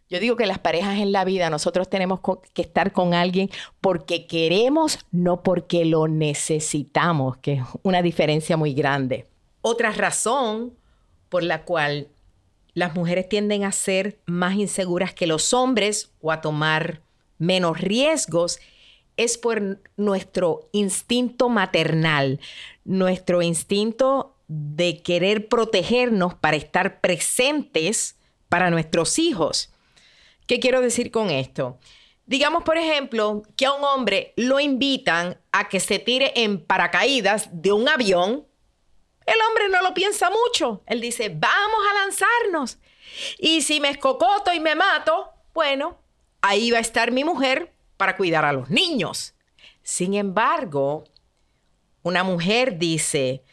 Yo 0.09 0.21
digo 0.21 0.37
que 0.37 0.47
las 0.47 0.61
parejas 0.61 1.01
en 1.01 1.11
la 1.11 1.25
vida 1.25 1.51
nosotros 1.51 1.91
tenemos 1.91 2.21
que 2.55 2.63
estar 2.63 2.93
con 2.93 3.15
alguien 3.15 3.51
porque 3.81 4.29
queremos, 4.29 5.01
no 5.11 5.43
porque 5.43 5.85
lo 5.85 6.07
necesitamos, 6.07 7.39
que 7.39 7.55
es 7.55 7.63
una 7.83 8.01
diferencia 8.01 8.57
muy 8.57 8.75
grande. 8.75 9.27
Otra 9.61 9.91
razón 9.91 10.79
por 11.31 11.43
la 11.43 11.65
cual 11.65 12.09
las 12.75 12.95
mujeres 12.95 13.29
tienden 13.29 13.65
a 13.65 13.73
ser 13.73 14.21
más 14.27 14.57
inseguras 14.57 15.15
que 15.15 15.27
los 15.27 15.55
hombres 15.55 16.13
o 16.21 16.31
a 16.31 16.43
tomar 16.43 17.01
menos 17.39 17.81
riesgos 17.81 18.61
es 19.17 19.39
por 19.39 19.81
nuestro 19.97 20.69
instinto 20.73 21.49
maternal, 21.49 22.41
nuestro 22.85 23.43
instinto 23.43 24.37
de 24.49 25.03
querer 25.03 25.49
protegernos 25.49 26.35
para 26.35 26.57
estar 26.57 27.01
presentes 27.01 28.17
para 28.49 28.71
nuestros 28.71 29.19
hijos. 29.19 29.71
¿Qué 30.47 30.59
quiero 30.59 30.81
decir 30.81 31.11
con 31.11 31.31
esto? 31.31 31.79
Digamos, 32.27 32.65
por 32.65 32.79
ejemplo, 32.79 33.43
que 33.57 33.67
a 33.67 33.73
un 33.73 33.85
hombre 33.85 34.33
lo 34.37 34.61
invitan 34.61 35.37
a 35.53 35.69
que 35.69 35.81
se 35.81 35.99
tire 35.99 36.33
en 36.37 36.65
paracaídas 36.65 37.49
de 37.53 37.73
un 37.73 37.89
avión. 37.89 38.47
El 39.31 39.37
hombre 39.49 39.69
no 39.69 39.81
lo 39.81 39.95
piensa 39.95 40.29
mucho. 40.29 40.83
Él 40.87 41.01
dice, 41.01 41.29
vamos 41.29 41.81
a 41.89 41.95
lanzarnos. 42.05 42.79
Y 43.39 43.63
si 43.63 43.79
me 43.79 43.91
escocoto 43.91 44.53
y 44.53 44.59
me 44.59 44.75
mato, 44.75 45.31
bueno, 45.55 46.01
ahí 46.41 46.73
va 46.73 46.79
a 46.79 46.81
estar 46.81 47.13
mi 47.13 47.23
mujer 47.23 47.73
para 47.97 48.17
cuidar 48.17 48.45
a 48.45 48.53
los 48.53 48.71
niños. 48.71 49.35
Sin 49.85 50.15
embargo, 50.15 51.05
una 52.03 52.25
mujer 52.25 52.77
dice, 52.77 53.45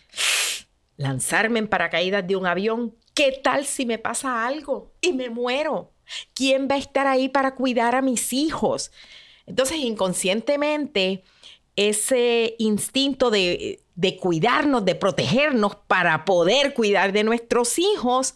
lanzarme 0.95 1.59
en 1.59 1.67
paracaídas 1.67 2.25
de 2.25 2.35
un 2.35 2.47
avión, 2.47 2.95
¿qué 3.13 3.39
tal 3.43 3.67
si 3.67 3.85
me 3.85 3.99
pasa 3.99 4.47
algo 4.47 4.93
y 4.99 5.13
me 5.13 5.29
muero? 5.29 5.91
¿Quién 6.33 6.67
va 6.67 6.73
a 6.73 6.79
estar 6.79 7.05
ahí 7.05 7.29
para 7.29 7.53
cuidar 7.53 7.93
a 7.93 8.01
mis 8.01 8.33
hijos? 8.33 8.91
Entonces, 9.45 9.77
inconscientemente, 9.77 11.23
ese 11.77 12.55
instinto 12.59 13.31
de, 13.31 13.79
cuidarnos, 14.19 14.83
de 14.83 14.95
protegernos 14.95 15.75
para 15.87 16.25
poder 16.25 16.73
cuidar 16.73 17.13
de 17.13 17.23
nuestros 17.23 17.79
hijos, 17.79 18.35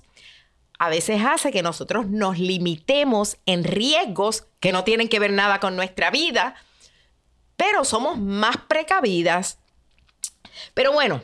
a 0.80 0.88
veces 0.88 1.22
hace 1.26 1.52
que 1.52 1.62
nosotros 1.62 2.08
nos 2.08 2.40
limitemos 2.40 3.38
en 3.46 3.66
riesgos 3.66 4.48
que 4.62 4.72
no 4.72 4.86
tienen 4.86 5.10
que 5.10 5.20
ver 5.20 5.34
nada 5.34 5.60
con 5.60 5.76
nuestra 5.76 6.10
vida, 6.10 6.56
pero 7.58 7.84
somos 7.84 8.18
más 8.18 8.56
precavidas. 8.70 9.60
Pero 10.74 10.94
bueno, 10.94 11.22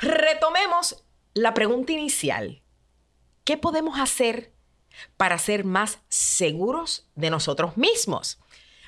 retomemos 0.00 1.04
la 1.34 1.52
pregunta 1.52 1.92
inicial. 1.92 2.62
¿Qué 3.44 3.58
podemos 3.58 4.00
hacer 4.00 4.52
para 5.16 5.38
ser 5.38 5.64
más 5.64 5.98
seguros 6.08 7.06
de 7.14 7.30
nosotros 7.30 7.76
mismos. 7.76 8.38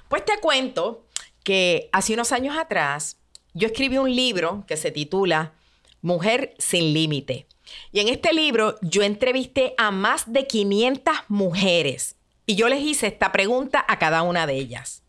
Pues 0.08 0.24
te 0.24 0.38
cuento 0.40 1.06
que 1.44 1.88
hace 1.92 2.14
unos 2.14 2.32
años 2.32 2.56
atrás 2.56 3.18
yo 3.54 3.66
escribí 3.66 3.98
un 3.98 4.14
libro 4.14 4.64
que 4.66 4.76
se 4.76 4.90
titula 4.90 5.52
Mujer 6.00 6.54
sin 6.58 6.92
Límite. 6.92 7.46
Y 7.92 8.00
en 8.00 8.08
este 8.08 8.32
libro 8.32 8.76
yo 8.82 9.02
entrevisté 9.02 9.74
a 9.78 9.90
más 9.90 10.32
de 10.32 10.46
500 10.46 11.14
mujeres 11.28 12.16
y 12.46 12.56
yo 12.56 12.68
les 12.68 12.82
hice 12.82 13.06
esta 13.06 13.32
pregunta 13.32 13.84
a 13.86 13.98
cada 13.98 14.22
una 14.22 14.46
de 14.46 14.54
ellas. 14.54 15.02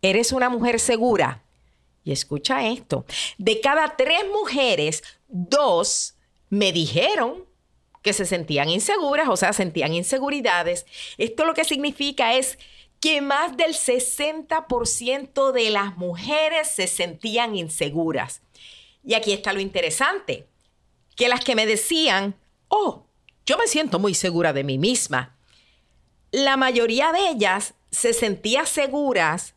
¿Eres 0.00 0.32
una 0.32 0.48
mujer 0.48 0.80
segura? 0.80 1.42
Y 2.04 2.10
escucha 2.10 2.66
esto, 2.66 3.04
de 3.38 3.60
cada 3.60 3.96
tres 3.96 4.24
mujeres, 4.32 5.04
dos 5.28 6.16
me 6.48 6.72
dijeron 6.72 7.44
que 8.02 8.12
se 8.12 8.26
sentían 8.26 8.68
inseguras, 8.68 9.28
o 9.28 9.36
sea, 9.36 9.52
sentían 9.52 9.94
inseguridades. 9.94 10.86
Esto 11.18 11.44
lo 11.44 11.54
que 11.54 11.64
significa 11.64 12.34
es 12.34 12.58
que 13.02 13.20
más 13.20 13.56
del 13.56 13.74
60% 13.74 15.50
de 15.50 15.70
las 15.70 15.96
mujeres 15.96 16.68
se 16.68 16.86
sentían 16.86 17.56
inseguras. 17.56 18.42
Y 19.04 19.14
aquí 19.14 19.32
está 19.32 19.52
lo 19.52 19.58
interesante, 19.58 20.46
que 21.16 21.28
las 21.28 21.44
que 21.44 21.56
me 21.56 21.66
decían, 21.66 22.36
oh, 22.68 23.04
yo 23.44 23.58
me 23.58 23.66
siento 23.66 23.98
muy 23.98 24.14
segura 24.14 24.52
de 24.52 24.62
mí 24.62 24.78
misma, 24.78 25.36
la 26.30 26.56
mayoría 26.56 27.10
de 27.10 27.30
ellas 27.30 27.74
se 27.90 28.12
sentía 28.12 28.66
seguras 28.66 29.56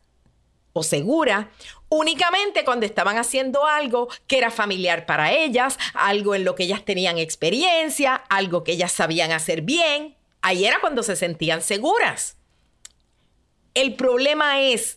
o 0.72 0.82
segura 0.82 1.52
únicamente 1.88 2.64
cuando 2.64 2.84
estaban 2.84 3.16
haciendo 3.16 3.64
algo 3.64 4.08
que 4.26 4.38
era 4.38 4.50
familiar 4.50 5.06
para 5.06 5.32
ellas, 5.32 5.78
algo 5.94 6.34
en 6.34 6.44
lo 6.44 6.56
que 6.56 6.64
ellas 6.64 6.84
tenían 6.84 7.16
experiencia, 7.16 8.16
algo 8.16 8.64
que 8.64 8.72
ellas 8.72 8.90
sabían 8.90 9.30
hacer 9.30 9.62
bien. 9.62 10.16
Ahí 10.42 10.64
era 10.64 10.80
cuando 10.80 11.04
se 11.04 11.14
sentían 11.14 11.62
seguras. 11.62 12.35
El 13.76 13.94
problema 13.94 14.62
es 14.62 14.96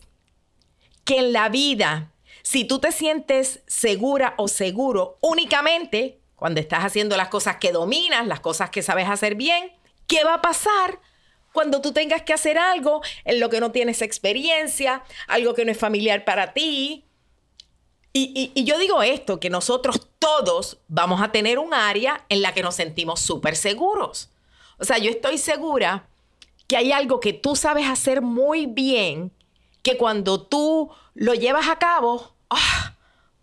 que 1.04 1.18
en 1.18 1.34
la 1.34 1.50
vida, 1.50 2.14
si 2.42 2.64
tú 2.64 2.78
te 2.78 2.92
sientes 2.92 3.60
segura 3.66 4.32
o 4.38 4.48
seguro 4.48 5.18
únicamente 5.20 6.18
cuando 6.34 6.60
estás 6.60 6.82
haciendo 6.84 7.18
las 7.18 7.28
cosas 7.28 7.58
que 7.58 7.72
dominas, 7.72 8.26
las 8.26 8.40
cosas 8.40 8.70
que 8.70 8.80
sabes 8.80 9.06
hacer 9.06 9.34
bien, 9.34 9.70
¿qué 10.06 10.24
va 10.24 10.34
a 10.34 10.42
pasar? 10.42 10.98
cuando 11.52 11.80
tú 11.80 11.92
tengas 11.92 12.22
que 12.22 12.32
hacer 12.32 12.56
algo 12.56 13.02
en 13.24 13.40
lo 13.40 13.50
que 13.50 13.58
no 13.58 13.72
tienes 13.72 14.02
experiencia, 14.02 15.02
algo 15.26 15.52
que 15.52 15.64
no 15.64 15.72
es 15.72 15.78
familiar 15.78 16.24
para 16.24 16.54
ti. 16.54 17.04
Y, 18.12 18.52
yo 18.62 18.78
digo 18.78 19.02
esto, 19.02 19.40
que 19.40 19.50
nosotros 19.50 20.08
todos 20.20 20.78
vamos 20.86 21.20
a 21.20 21.32
tener 21.32 21.58
un 21.58 21.74
área 21.74 22.24
en 22.28 22.40
la 22.40 22.54
que 22.54 22.62
nos 22.62 22.76
sentimos 22.76 23.18
súper 23.18 23.56
seguros. 23.56 24.30
O 24.78 24.84
sea, 24.84 24.98
yo 24.98 25.10
estoy 25.10 25.38
segura 25.38 26.08
que 26.70 26.76
hay 26.76 26.92
algo 26.92 27.18
que 27.18 27.32
tú 27.32 27.56
sabes 27.56 27.88
hacer 27.88 28.22
muy 28.22 28.66
bien, 28.66 29.32
que 29.82 29.96
cuando 29.96 30.40
tú 30.40 30.88
lo 31.14 31.34
llevas 31.34 31.68
a 31.68 31.80
cabo, 31.80 32.36
¡ah! 32.48 32.94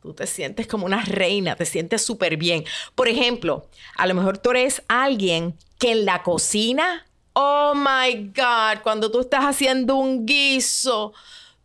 tú 0.01 0.13
te 0.13 0.25
sientes 0.25 0.65
como 0.65 0.85
una 0.85 1.03
reina, 1.03 1.57
te 1.57 1.65
sientes 1.65 2.01
súper 2.01 2.37
bien. 2.37 2.63
Por 2.95 3.09
ejemplo, 3.09 3.67
a 3.97 4.07
lo 4.07 4.13
mejor 4.13 4.37
tú 4.37 4.51
eres 4.51 4.81
alguien 4.87 5.57
que 5.77 5.91
en 5.91 6.05
la 6.05 6.23
cocina 6.23 7.05
Oh 7.33 7.73
my 7.75 8.31
God, 8.33 8.81
cuando 8.81 9.11
tú 9.11 9.19
estás 9.19 9.43
haciendo 9.43 9.97
un 9.97 10.25
guiso, 10.25 11.11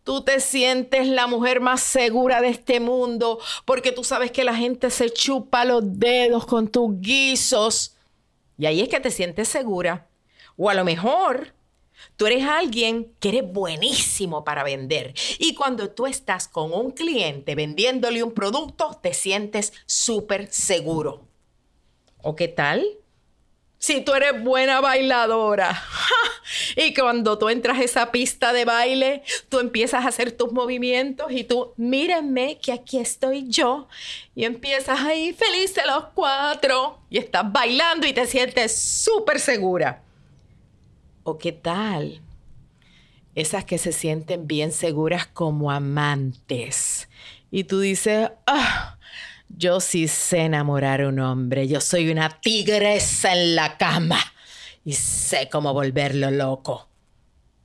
tú 0.02 0.24
te 0.24 0.40
sientes 0.40 1.06
la 1.06 1.28
mujer 1.28 1.60
más 1.60 1.80
segura 1.80 2.40
de 2.40 2.48
este 2.48 2.80
mundo 2.80 3.38
porque 3.64 3.92
tú 3.92 4.02
sabes 4.02 4.32
que 4.32 4.42
la 4.42 4.56
gente 4.56 4.90
se 4.90 5.10
chupa 5.10 5.64
los 5.64 6.00
dedos 6.00 6.44
con 6.44 6.66
tus 6.66 7.00
guisos. 7.00 7.94
Y 8.58 8.66
ahí 8.66 8.80
es 8.80 8.88
que 8.88 8.98
te 8.98 9.12
sientes 9.12 9.46
segura. 9.46 10.08
O 10.64 10.70
a 10.70 10.74
lo 10.74 10.84
mejor 10.84 11.54
tú 12.16 12.26
eres 12.26 12.44
alguien 12.44 13.12
que 13.18 13.30
eres 13.30 13.52
buenísimo 13.52 14.44
para 14.44 14.62
vender. 14.62 15.12
Y 15.40 15.56
cuando 15.56 15.90
tú 15.90 16.06
estás 16.06 16.46
con 16.46 16.72
un 16.72 16.92
cliente 16.92 17.56
vendiéndole 17.56 18.22
un 18.22 18.30
producto, 18.30 18.96
te 19.02 19.12
sientes 19.12 19.72
súper 19.86 20.52
seguro. 20.52 21.26
¿O 22.18 22.36
qué 22.36 22.46
tal? 22.46 22.86
si 23.78 24.00
tú 24.02 24.14
eres 24.14 24.40
buena 24.42 24.80
bailadora. 24.80 25.82
Y 26.76 26.92
cuando 26.92 27.38
tú 27.38 27.48
entras 27.48 27.78
a 27.78 27.82
esa 27.82 28.12
pista 28.12 28.52
de 28.52 28.64
baile, 28.64 29.22
tú 29.48 29.58
empiezas 29.58 30.04
a 30.04 30.08
hacer 30.08 30.32
tus 30.32 30.52
movimientos 30.52 31.30
y 31.30 31.44
tú, 31.44 31.72
mírenme 31.76 32.58
que 32.58 32.72
aquí 32.72 32.98
estoy 32.98 33.48
yo. 33.48 33.88
Y 34.34 34.44
empiezas 34.44 35.00
ahí 35.00 35.32
felices 35.32 35.84
los 35.86 36.06
cuatro 36.14 36.98
y 37.10 37.18
estás 37.18 37.50
bailando 37.50 38.06
y 38.06 38.12
te 38.12 38.26
sientes 38.26 38.76
súper 38.76 39.40
segura. 39.40 40.02
¿O 41.24 41.38
qué 41.38 41.52
tal? 41.52 42.22
esas 43.34 43.64
que 43.64 43.78
se 43.78 43.92
sienten 43.92 44.46
bien 44.46 44.72
seguras 44.72 45.26
como 45.26 45.70
amantes. 45.70 47.08
Y 47.50 47.64
tú 47.64 47.80
dices, 47.80 48.30
ah, 48.46 48.98
yo 49.48 49.80
sí 49.80 50.08
sé 50.08 50.40
enamorar 50.40 51.02
a 51.02 51.08
un 51.08 51.18
hombre, 51.20 51.68
yo 51.68 51.80
soy 51.80 52.10
una 52.10 52.28
tigresa 52.40 53.32
en 53.32 53.54
la 53.54 53.76
cama 53.78 54.18
y 54.84 54.94
sé 54.94 55.48
cómo 55.50 55.72
volverlo 55.72 56.30
loco. 56.30 56.88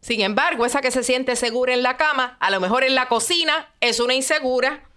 Sin 0.01 0.21
embargo, 0.21 0.65
esa 0.65 0.79
que 0.79 0.91
se 0.91 1.03
siente 1.03 1.35
segura 1.35 1.73
en 1.73 1.83
la 1.83 1.97
cama, 1.97 2.37
a 2.39 2.49
lo 2.49 2.61
mejor 2.61 2.83
en 2.83 2.95
la 2.95 3.09
cocina, 3.09 3.73
es 3.81 3.99
una 3.99 4.13
insegura. 4.13 4.89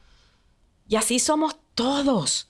Y 0.89 0.97
así 0.97 1.19
somos 1.19 1.57
todos. 1.75 2.49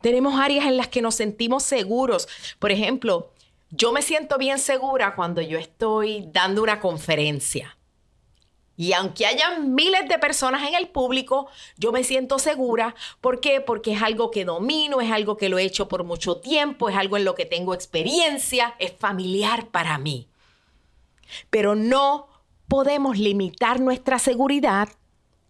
Tenemos 0.00 0.40
áreas 0.40 0.66
en 0.66 0.76
las 0.76 0.88
que 0.88 1.02
nos 1.02 1.14
sentimos 1.14 1.62
seguros. 1.62 2.26
Por 2.58 2.72
ejemplo, 2.72 3.31
yo 3.72 3.90
me 3.90 4.02
siento 4.02 4.36
bien 4.36 4.58
segura 4.58 5.14
cuando 5.14 5.40
yo 5.40 5.58
estoy 5.58 6.28
dando 6.30 6.62
una 6.62 6.78
conferencia. 6.78 7.76
Y 8.76 8.92
aunque 8.92 9.26
haya 9.26 9.58
miles 9.60 10.08
de 10.08 10.18
personas 10.18 10.68
en 10.68 10.74
el 10.74 10.88
público, 10.88 11.48
yo 11.78 11.90
me 11.90 12.04
siento 12.04 12.38
segura. 12.38 12.94
¿Por 13.20 13.40
qué? 13.40 13.60
Porque 13.60 13.94
es 13.94 14.02
algo 14.02 14.30
que 14.30 14.44
domino, 14.44 15.00
es 15.00 15.10
algo 15.10 15.36
que 15.36 15.48
lo 15.48 15.58
he 15.58 15.64
hecho 15.64 15.88
por 15.88 16.04
mucho 16.04 16.36
tiempo, 16.36 16.88
es 16.88 16.96
algo 16.96 17.16
en 17.16 17.24
lo 17.24 17.34
que 17.34 17.46
tengo 17.46 17.74
experiencia, 17.74 18.74
es 18.78 18.92
familiar 18.92 19.68
para 19.68 19.96
mí. 19.98 20.28
Pero 21.48 21.74
no 21.74 22.28
podemos 22.68 23.18
limitar 23.18 23.80
nuestra 23.80 24.18
seguridad 24.18 24.88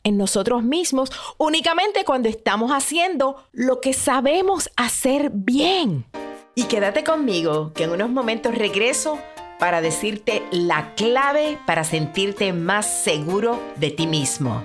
en 0.05 0.17
nosotros 0.17 0.62
mismos 0.62 1.11
únicamente 1.38 2.05
cuando 2.05 2.29
estamos 2.29 2.71
haciendo 2.71 3.45
lo 3.52 3.81
que 3.81 3.93
sabemos 3.93 4.71
hacer 4.76 5.31
bien. 5.33 6.07
Y 6.54 6.64
quédate 6.64 7.02
conmigo, 7.02 7.73
que 7.73 7.85
en 7.85 7.92
unos 7.92 8.11
momentos 8.11 8.54
regreso 8.54 9.18
para 9.59 9.80
decirte 9.80 10.42
la 10.50 10.94
clave 10.97 11.59
para 11.66 11.82
sentirte 11.82 12.52
más 12.52 13.04
seguro 13.04 13.59
de 13.76 13.90
ti 13.90 14.06
mismo. 14.06 14.62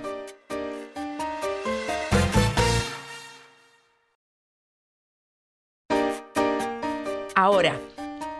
Ahora, 7.34 7.80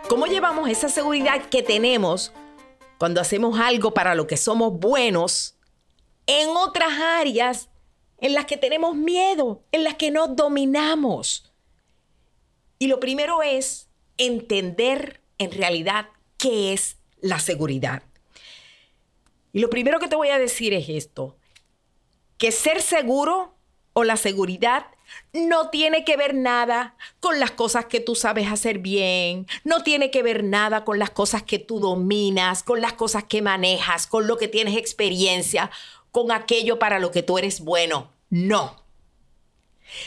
¿cómo 0.08 0.26
llevamos 0.26 0.68
esa 0.68 0.90
seguridad 0.90 1.46
que 1.46 1.62
tenemos 1.62 2.34
cuando 2.98 3.20
hacemos 3.20 3.58
algo 3.58 3.94
para 3.94 4.14
lo 4.14 4.26
que 4.26 4.36
somos 4.36 4.78
buenos 4.78 5.56
en 6.26 6.50
otras 6.50 6.90
áreas 6.98 7.70
en 8.18 8.34
las 8.34 8.44
que 8.44 8.58
tenemos 8.58 8.94
miedo, 8.94 9.62
en 9.72 9.84
las 9.84 9.94
que 9.94 10.10
no 10.10 10.26
dominamos? 10.26 11.48
Y 12.78 12.86
lo 12.86 13.00
primero 13.00 13.42
es 13.42 13.88
entender 14.16 15.20
en 15.38 15.52
realidad 15.52 16.08
qué 16.36 16.72
es 16.72 16.96
la 17.20 17.38
seguridad. 17.38 18.02
Y 19.52 19.60
lo 19.60 19.70
primero 19.70 19.98
que 19.98 20.08
te 20.08 20.16
voy 20.16 20.28
a 20.28 20.38
decir 20.38 20.74
es 20.74 20.88
esto, 20.88 21.36
que 22.36 22.52
ser 22.52 22.82
seguro 22.82 23.54
o 23.92 24.04
la 24.04 24.16
seguridad 24.16 24.86
no 25.32 25.70
tiene 25.70 26.04
que 26.04 26.16
ver 26.16 26.34
nada 26.34 26.94
con 27.20 27.40
las 27.40 27.50
cosas 27.50 27.86
que 27.86 28.00
tú 28.00 28.14
sabes 28.14 28.46
hacer 28.46 28.78
bien, 28.78 29.46
no 29.64 29.82
tiene 29.82 30.10
que 30.10 30.22
ver 30.22 30.44
nada 30.44 30.84
con 30.84 30.98
las 30.98 31.10
cosas 31.10 31.42
que 31.42 31.58
tú 31.58 31.80
dominas, 31.80 32.62
con 32.62 32.80
las 32.80 32.92
cosas 32.92 33.24
que 33.24 33.42
manejas, 33.42 34.06
con 34.06 34.26
lo 34.26 34.36
que 34.36 34.48
tienes 34.48 34.76
experiencia, 34.76 35.70
con 36.12 36.30
aquello 36.30 36.78
para 36.78 36.98
lo 36.98 37.10
que 37.10 37.22
tú 37.22 37.38
eres 37.38 37.60
bueno. 37.60 38.10
No. 38.30 38.76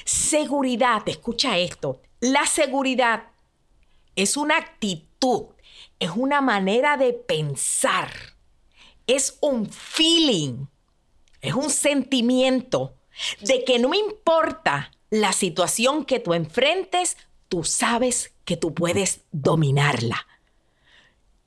Seguridad, 0.05 1.01
escucha 1.07 1.57
esto, 1.57 1.99
la 2.21 2.45
seguridad 2.45 3.23
es 4.15 4.37
una 4.37 4.57
actitud, 4.57 5.47
es 5.99 6.11
una 6.11 6.39
manera 6.39 6.95
de 6.95 7.13
pensar, 7.13 8.13
es 9.07 9.37
un 9.41 9.69
feeling, 9.69 10.67
es 11.41 11.53
un 11.53 11.69
sentimiento 11.69 12.95
de 13.41 13.65
que 13.65 13.79
no 13.79 13.93
importa 13.93 14.91
la 15.09 15.33
situación 15.33 16.05
que 16.05 16.19
tú 16.19 16.33
enfrentes, 16.33 17.17
tú 17.49 17.63
sabes 17.63 18.33
que 18.45 18.55
tú 18.55 18.73
puedes 18.73 19.21
dominarla. 19.31 20.27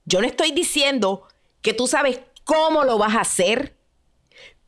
Yo 0.04 0.20
no 0.20 0.26
estoy 0.26 0.50
diciendo 0.50 1.26
que 1.62 1.72
tú 1.72 1.86
sabes 1.86 2.20
cómo 2.42 2.84
lo 2.84 2.98
vas 2.98 3.14
a 3.14 3.20
hacer, 3.20 3.76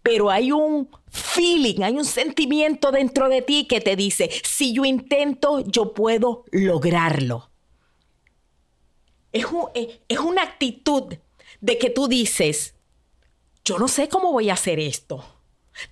pero 0.02 0.30
hay 0.30 0.52
un 0.52 0.88
feeling, 1.16 1.82
hay 1.82 1.94
un 1.94 2.04
sentimiento 2.04 2.90
dentro 2.90 3.28
de 3.28 3.42
ti 3.42 3.66
que 3.66 3.80
te 3.80 3.96
dice, 3.96 4.30
si 4.44 4.72
yo 4.72 4.84
intento, 4.84 5.60
yo 5.60 5.92
puedo 5.94 6.44
lograrlo. 6.52 7.50
Es, 9.32 9.46
es 10.08 10.18
una 10.18 10.42
actitud 10.42 11.14
de 11.60 11.78
que 11.78 11.90
tú 11.90 12.08
dices, 12.08 12.74
yo 13.64 13.78
no 13.78 13.88
sé 13.88 14.08
cómo 14.08 14.32
voy 14.32 14.50
a 14.50 14.54
hacer 14.54 14.78
esto 14.78 15.24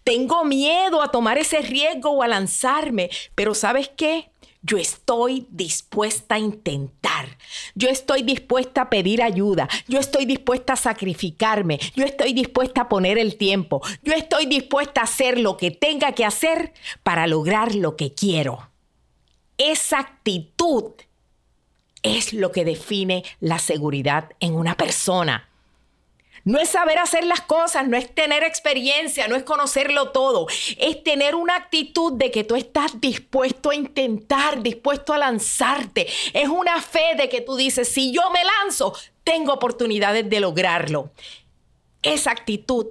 tengo 0.03 0.45
miedo 0.45 1.03
a 1.03 1.11
tomar 1.11 1.39
ese 1.39 1.61
riesgo 1.61 2.11
o 2.11 2.23
a 2.23 2.29
lanzarme, 2.29 3.11
pero 3.35 3.55
¿sabes 3.55 3.91
qué? 3.97 4.31
Yo 4.67 4.79
estoy 4.79 5.47
dispuesta 5.51 6.37
a 6.37 6.39
intentar. 6.39 7.37
Yo 7.75 7.91
estoy 7.91 8.23
dispuesta 8.23 8.83
a 8.83 8.91
pedir 8.91 9.23
ayuda. 9.23 9.69
Yo 9.87 10.01
estoy 10.01 10.25
dispuesta 10.25 10.73
a 10.73 10.77
sacrificarme. 10.77 11.79
Yo 11.95 12.05
estoy 12.05 12.33
dispuesta 12.33 12.83
a 12.83 12.89
poner 12.89 13.19
el 13.19 13.37
tiempo. 13.37 13.83
Yo 14.03 14.15
estoy 14.15 14.47
dispuesta 14.47 15.03
a 15.03 15.05
hacer 15.05 15.39
lo 15.39 15.59
que 15.59 15.71
tenga 15.71 16.13
que 16.13 16.25
hacer 16.25 16.73
para 17.03 17.27
lograr 17.27 17.75
lo 17.75 17.97
que 17.97 18.15
quiero. 18.15 18.71
Esa 19.59 19.99
actitud 19.99 20.93
es 22.03 22.33
lo 22.33 22.51
que 22.51 22.65
define 22.65 23.23
la 23.41 23.59
seguridad 23.59 24.31
en 24.41 24.55
una 24.55 24.77
persona. 24.77 25.47
No 26.45 26.59
es 26.59 26.69
saber 26.69 26.99
hacer 26.99 27.25
las 27.25 27.41
cosas, 27.41 27.89
no 27.89 27.97
es 27.97 28.15
tener 28.15 28.43
experiencia, 28.43 29.29
no 29.29 29.37
es 29.37 29.45
conocerlo 29.45 30.11
todo. 30.11 30.47
Es 30.79 31.03
tener 31.03 31.35
una 31.35 31.57
actitud 31.57 32.13
de 32.13 32.31
que 32.31 32.45
tú 32.45 32.55
estás 32.55 33.01
dispuesto 33.01 33.71
a 33.71 33.75
intentar, 33.75 34.63
dispuesto 34.63 35.15
a 35.15 35.19
lanzarte. 35.19 36.07
Es 36.35 36.49
una 36.49 36.83
fe 36.83 37.15
de 37.17 37.31
que 37.31 37.41
tú 37.41 37.57
dices, 37.57 37.89
si 37.89 38.13
yo 38.13 38.31
me 38.31 38.41
lanzo, 38.45 38.95
tengo 39.25 39.55
oportunidades 39.55 40.29
de 40.29 40.41
lograrlo. 40.41 41.11
Esa 42.03 42.33
actitud 42.33 42.89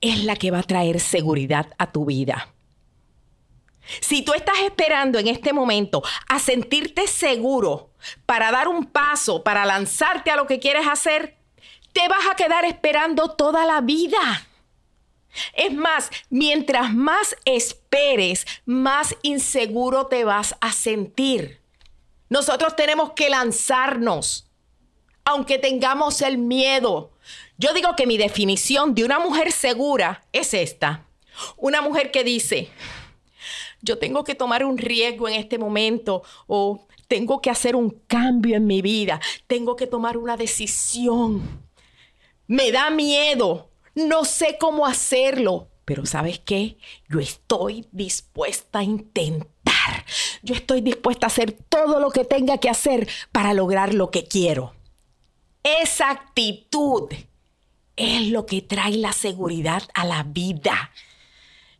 es 0.00 0.22
la 0.22 0.36
que 0.36 0.52
va 0.52 0.60
a 0.60 0.62
traer 0.62 1.00
seguridad 1.00 1.74
a 1.78 1.90
tu 1.90 2.04
vida. 2.04 2.54
Si 4.00 4.22
tú 4.22 4.34
estás 4.34 4.58
esperando 4.64 5.18
en 5.18 5.26
este 5.26 5.52
momento 5.52 6.02
a 6.28 6.38
sentirte 6.38 7.08
seguro 7.08 7.90
para 8.26 8.52
dar 8.52 8.68
un 8.68 8.84
paso, 8.84 9.42
para 9.42 9.64
lanzarte 9.64 10.30
a 10.30 10.36
lo 10.36 10.46
que 10.46 10.60
quieres 10.60 10.86
hacer, 10.86 11.37
te 11.98 12.06
vas 12.06 12.28
a 12.30 12.36
quedar 12.36 12.64
esperando 12.64 13.32
toda 13.32 13.66
la 13.66 13.80
vida. 13.80 14.46
Es 15.52 15.74
más, 15.74 16.10
mientras 16.30 16.94
más 16.94 17.36
esperes, 17.44 18.46
más 18.64 19.16
inseguro 19.22 20.06
te 20.06 20.22
vas 20.22 20.54
a 20.60 20.70
sentir. 20.70 21.60
Nosotros 22.28 22.76
tenemos 22.76 23.14
que 23.14 23.28
lanzarnos, 23.28 24.48
aunque 25.24 25.58
tengamos 25.58 26.22
el 26.22 26.38
miedo. 26.38 27.10
Yo 27.56 27.74
digo 27.74 27.96
que 27.96 28.06
mi 28.06 28.16
definición 28.16 28.94
de 28.94 29.02
una 29.02 29.18
mujer 29.18 29.50
segura 29.50 30.22
es 30.30 30.54
esta. 30.54 31.04
Una 31.56 31.82
mujer 31.82 32.12
que 32.12 32.22
dice, 32.22 32.70
yo 33.82 33.98
tengo 33.98 34.22
que 34.22 34.36
tomar 34.36 34.64
un 34.64 34.78
riesgo 34.78 35.28
en 35.28 35.34
este 35.34 35.58
momento 35.58 36.22
o 36.46 36.86
tengo 37.08 37.40
que 37.40 37.50
hacer 37.50 37.74
un 37.74 37.90
cambio 38.06 38.56
en 38.56 38.68
mi 38.68 38.82
vida, 38.82 39.20
tengo 39.48 39.74
que 39.74 39.88
tomar 39.88 40.16
una 40.16 40.36
decisión 40.36 41.66
me 42.48 42.72
da 42.72 42.90
miedo, 42.90 43.70
no 43.94 44.24
sé 44.24 44.56
cómo 44.58 44.86
hacerlo, 44.86 45.68
pero 45.84 46.04
¿sabes 46.06 46.40
qué? 46.40 46.76
Yo 47.08 47.20
estoy 47.20 47.86
dispuesta 47.92 48.80
a 48.80 48.84
intentar. 48.84 50.04
Yo 50.42 50.54
estoy 50.54 50.80
dispuesta 50.80 51.26
a 51.26 51.28
hacer 51.28 51.52
todo 51.52 52.00
lo 52.00 52.10
que 52.10 52.24
tenga 52.24 52.58
que 52.58 52.68
hacer 52.68 53.08
para 53.32 53.54
lograr 53.54 53.94
lo 53.94 54.10
que 54.10 54.24
quiero. 54.24 54.74
Esa 55.62 56.10
actitud 56.10 57.10
es 57.96 58.28
lo 58.28 58.46
que 58.46 58.62
trae 58.62 58.96
la 58.96 59.12
seguridad 59.12 59.82
a 59.94 60.04
la 60.04 60.22
vida. 60.22 60.92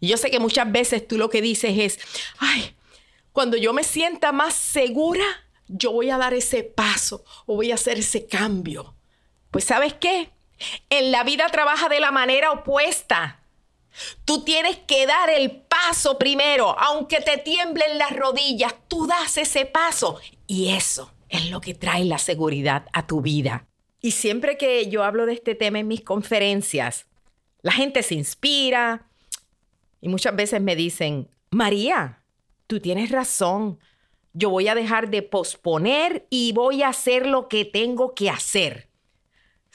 yo 0.00 0.16
sé 0.16 0.30
que 0.30 0.40
muchas 0.40 0.70
veces 0.70 1.06
tú 1.06 1.16
lo 1.16 1.30
que 1.30 1.42
dices 1.42 1.78
es, 1.78 1.98
ay, 2.38 2.74
cuando 3.32 3.56
yo 3.56 3.72
me 3.72 3.84
sienta 3.84 4.32
más 4.32 4.54
segura, 4.54 5.24
yo 5.68 5.92
voy 5.92 6.10
a 6.10 6.18
dar 6.18 6.34
ese 6.34 6.62
paso 6.64 7.24
o 7.46 7.56
voy 7.56 7.70
a 7.70 7.76
hacer 7.76 7.98
ese 7.98 8.26
cambio. 8.26 8.94
Pues 9.50 9.64
sabes 9.64 9.94
qué? 9.94 10.30
En 10.90 11.12
la 11.12 11.24
vida 11.24 11.46
trabaja 11.48 11.88
de 11.88 12.00
la 12.00 12.10
manera 12.10 12.50
opuesta. 12.50 13.40
Tú 14.24 14.44
tienes 14.44 14.76
que 14.78 15.06
dar 15.06 15.30
el 15.30 15.50
paso 15.50 16.18
primero, 16.18 16.78
aunque 16.78 17.20
te 17.20 17.38
tiemblen 17.38 17.98
las 17.98 18.14
rodillas, 18.14 18.74
tú 18.86 19.06
das 19.06 19.38
ese 19.38 19.66
paso. 19.66 20.20
Y 20.46 20.70
eso 20.70 21.12
es 21.28 21.50
lo 21.50 21.60
que 21.60 21.74
trae 21.74 22.04
la 22.04 22.18
seguridad 22.18 22.86
a 22.92 23.06
tu 23.06 23.20
vida. 23.20 23.66
Y 24.00 24.12
siempre 24.12 24.56
que 24.56 24.88
yo 24.88 25.02
hablo 25.02 25.26
de 25.26 25.34
este 25.34 25.54
tema 25.54 25.80
en 25.80 25.88
mis 25.88 26.02
conferencias, 26.02 27.06
la 27.62 27.72
gente 27.72 28.02
se 28.02 28.14
inspira 28.14 29.08
y 30.00 30.08
muchas 30.08 30.36
veces 30.36 30.60
me 30.60 30.76
dicen, 30.76 31.28
María, 31.50 32.22
tú 32.66 32.78
tienes 32.80 33.10
razón, 33.10 33.80
yo 34.32 34.50
voy 34.50 34.68
a 34.68 34.74
dejar 34.76 35.10
de 35.10 35.22
posponer 35.22 36.26
y 36.30 36.52
voy 36.52 36.82
a 36.82 36.88
hacer 36.88 37.26
lo 37.26 37.48
que 37.48 37.64
tengo 37.64 38.14
que 38.14 38.30
hacer. 38.30 38.87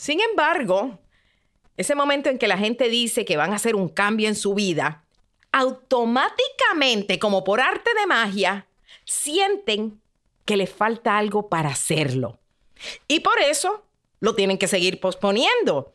Sin 0.03 0.19
embargo, 0.19 0.99
ese 1.77 1.95
momento 1.95 2.29
en 2.29 2.37
que 2.37 2.49
la 2.49 2.57
gente 2.57 2.89
dice 2.89 3.23
que 3.23 3.37
van 3.37 3.53
a 3.53 3.55
hacer 3.55 3.73
un 3.73 3.87
cambio 3.87 4.27
en 4.27 4.35
su 4.35 4.53
vida, 4.53 5.05
automáticamente, 5.53 7.19
como 7.19 7.45
por 7.45 7.61
arte 7.61 7.89
de 7.97 8.05
magia, 8.05 8.67
sienten 9.05 10.01
que 10.43 10.57
les 10.57 10.69
falta 10.69 11.17
algo 11.17 11.47
para 11.47 11.69
hacerlo. 11.69 12.37
Y 13.07 13.21
por 13.21 13.39
eso 13.39 13.85
lo 14.19 14.35
tienen 14.35 14.57
que 14.57 14.67
seguir 14.67 14.99
posponiendo. 14.99 15.93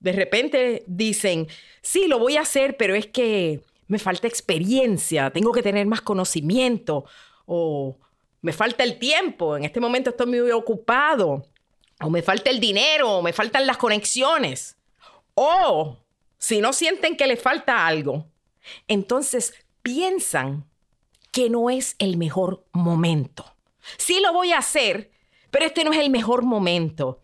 De 0.00 0.10
repente 0.10 0.82
dicen, 0.88 1.46
sí, 1.82 2.08
lo 2.08 2.18
voy 2.18 2.38
a 2.38 2.40
hacer, 2.40 2.76
pero 2.76 2.96
es 2.96 3.06
que 3.06 3.60
me 3.86 4.00
falta 4.00 4.26
experiencia, 4.26 5.30
tengo 5.30 5.52
que 5.52 5.62
tener 5.62 5.86
más 5.86 6.00
conocimiento 6.00 7.04
o 7.44 7.96
me 8.42 8.52
falta 8.52 8.82
el 8.82 8.98
tiempo, 8.98 9.56
en 9.56 9.62
este 9.62 9.78
momento 9.78 10.10
estoy 10.10 10.26
muy 10.26 10.50
ocupado, 10.50 11.46
o 12.00 12.10
me 12.10 12.22
falta 12.22 12.50
el 12.50 12.60
dinero, 12.60 13.18
o 13.18 13.22
me 13.22 13.32
faltan 13.32 13.66
las 13.66 13.76
conexiones. 13.76 14.76
O 15.34 15.98
si 16.38 16.60
no 16.60 16.72
sienten 16.72 17.16
que 17.16 17.26
les 17.26 17.40
falta 17.40 17.86
algo, 17.86 18.26
entonces 18.88 19.54
piensan 19.82 20.68
que 21.30 21.50
no 21.50 21.70
es 21.70 21.96
el 21.98 22.16
mejor 22.16 22.64
momento. 22.72 23.56
Sí 23.98 24.20
lo 24.20 24.32
voy 24.32 24.52
a 24.52 24.58
hacer, 24.58 25.10
pero 25.50 25.64
este 25.64 25.84
no 25.84 25.92
es 25.92 25.98
el 25.98 26.10
mejor 26.10 26.42
momento. 26.42 27.20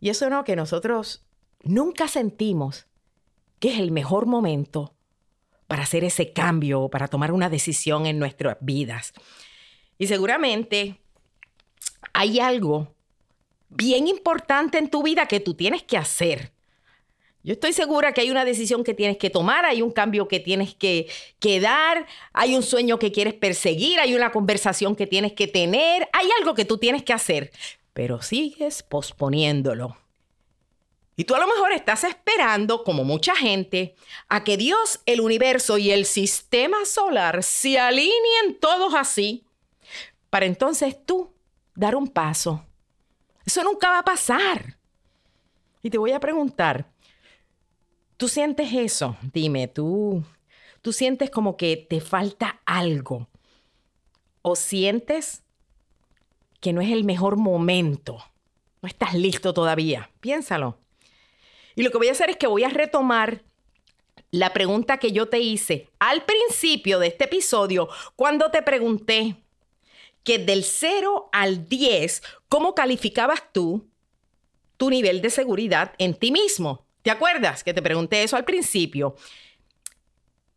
Y 0.00 0.10
eso 0.10 0.30
no, 0.30 0.44
que 0.44 0.56
nosotros 0.56 1.24
nunca 1.62 2.08
sentimos 2.08 2.86
que 3.58 3.72
es 3.72 3.78
el 3.78 3.90
mejor 3.90 4.26
momento 4.26 4.94
para 5.66 5.82
hacer 5.82 6.04
ese 6.04 6.32
cambio, 6.32 6.88
para 6.88 7.08
tomar 7.08 7.32
una 7.32 7.48
decisión 7.48 8.06
en 8.06 8.18
nuestras 8.18 8.58
vidas. 8.60 9.12
Y 9.98 10.06
seguramente 10.06 11.00
hay 12.12 12.38
algo 12.40 12.95
bien 13.68 14.08
importante 14.08 14.78
en 14.78 14.90
tu 14.90 15.02
vida 15.02 15.26
que 15.26 15.40
tú 15.40 15.54
tienes 15.54 15.82
que 15.82 15.96
hacer. 15.96 16.52
Yo 17.42 17.52
estoy 17.52 17.72
segura 17.72 18.12
que 18.12 18.22
hay 18.22 18.30
una 18.30 18.44
decisión 18.44 18.82
que 18.82 18.92
tienes 18.92 19.18
que 19.18 19.30
tomar, 19.30 19.64
hay 19.64 19.80
un 19.80 19.92
cambio 19.92 20.26
que 20.26 20.40
tienes 20.40 20.74
que, 20.74 21.08
que, 21.38 21.60
dar, 21.60 22.04
hay 22.32 22.56
un 22.56 22.62
sueño 22.64 22.98
que 22.98 23.12
quieres 23.12 23.34
perseguir, 23.34 24.00
hay 24.00 24.16
una 24.16 24.32
conversación 24.32 24.96
que 24.96 25.06
tienes 25.06 25.32
que 25.32 25.46
tener, 25.46 26.08
hay 26.12 26.28
algo 26.40 26.54
que 26.54 26.64
tú 26.64 26.76
tienes 26.76 27.04
que 27.04 27.12
hacer, 27.12 27.52
pero 27.92 28.20
sigues 28.20 28.82
posponiéndolo. 28.82 29.96
Y 31.14 31.24
tú 31.24 31.34
a 31.34 31.38
lo 31.38 31.46
mejor 31.46 31.72
estás 31.72 32.04
esperando, 32.04 32.84
como 32.84 33.04
mucha 33.04 33.34
gente, 33.34 33.94
a 34.28 34.44
que 34.44 34.56
Dios, 34.56 35.00
el 35.06 35.20
universo 35.20 35.78
y 35.78 35.92
el 35.92 36.04
sistema 36.04 36.84
solar 36.84 37.42
se 37.42 37.78
alineen 37.78 38.58
todos 38.60 38.92
así, 38.94 39.44
para 40.30 40.46
entonces 40.46 40.96
tú 41.06 41.32
dar 41.74 41.96
un 41.96 42.08
paso. 42.08 42.65
Eso 43.46 43.62
nunca 43.62 43.90
va 43.90 44.00
a 44.00 44.04
pasar. 44.04 44.76
Y 45.82 45.88
te 45.88 45.98
voy 45.98 46.10
a 46.10 46.20
preguntar, 46.20 46.90
¿tú 48.16 48.28
sientes 48.28 48.72
eso? 48.72 49.16
Dime, 49.32 49.68
¿tú, 49.68 50.24
tú 50.82 50.92
sientes 50.92 51.30
como 51.30 51.56
que 51.56 51.76
te 51.76 52.00
falta 52.00 52.60
algo? 52.66 53.28
¿O 54.42 54.56
sientes 54.56 55.44
que 56.60 56.72
no 56.72 56.80
es 56.80 56.90
el 56.90 57.04
mejor 57.04 57.36
momento? 57.36 58.18
No 58.82 58.88
estás 58.88 59.14
listo 59.14 59.54
todavía. 59.54 60.10
Piénsalo. 60.20 60.76
Y 61.76 61.82
lo 61.82 61.90
que 61.90 61.98
voy 61.98 62.08
a 62.08 62.12
hacer 62.12 62.30
es 62.30 62.36
que 62.36 62.48
voy 62.48 62.64
a 62.64 62.68
retomar 62.68 63.42
la 64.32 64.52
pregunta 64.52 64.98
que 64.98 65.12
yo 65.12 65.28
te 65.28 65.38
hice 65.38 65.88
al 65.98 66.24
principio 66.24 66.98
de 66.98 67.08
este 67.08 67.24
episodio 67.24 67.88
cuando 68.16 68.50
te 68.50 68.62
pregunté 68.62 69.36
que 70.24 70.38
del 70.38 70.64
0 70.64 71.30
al 71.32 71.68
10, 71.68 72.22
¿cómo 72.48 72.74
calificabas 72.74 73.42
tú 73.52 73.88
tu 74.76 74.90
nivel 74.90 75.22
de 75.22 75.30
seguridad 75.30 75.94
en 75.98 76.14
ti 76.14 76.32
mismo? 76.32 76.86
¿Te 77.02 77.10
acuerdas 77.10 77.64
que 77.64 77.74
te 77.74 77.82
pregunté 77.82 78.22
eso 78.22 78.36
al 78.36 78.44
principio? 78.44 79.16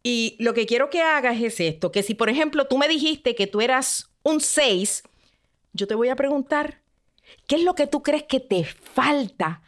Y 0.02 0.36
lo 0.40 0.54
que 0.54 0.66
quiero 0.66 0.90
que 0.90 1.02
hagas 1.02 1.40
es 1.42 1.60
esto, 1.60 1.92
que 1.92 2.04
si 2.04 2.16
por 2.16 2.30
ejemplo 2.30 2.66
tú 2.68 2.78
me 2.78 2.88
dijiste 2.88 3.36
que 3.36 3.48
tú 3.48 3.62
eras 3.62 4.10
un 4.24 4.42
6, 4.42 5.04
yo 5.74 5.88
te 5.88 5.96
voy 5.96 6.10
a 6.10 6.16
preguntar, 6.16 6.82
¿qué 7.48 7.56
es 7.56 7.64
lo 7.64 7.76
que 7.76 7.88
tú 7.88 8.02
crees 8.02 8.24
que 8.24 8.40
te 8.40 8.64
falta 8.64 9.62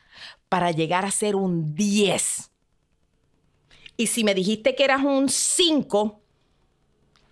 para 0.51 0.71
llegar 0.71 1.05
a 1.05 1.11
ser 1.11 1.37
un 1.37 1.75
10. 1.75 2.51
Y 3.95 4.07
si 4.07 4.25
me 4.25 4.35
dijiste 4.35 4.75
que 4.75 4.83
eras 4.83 5.01
un 5.01 5.29
5, 5.29 6.20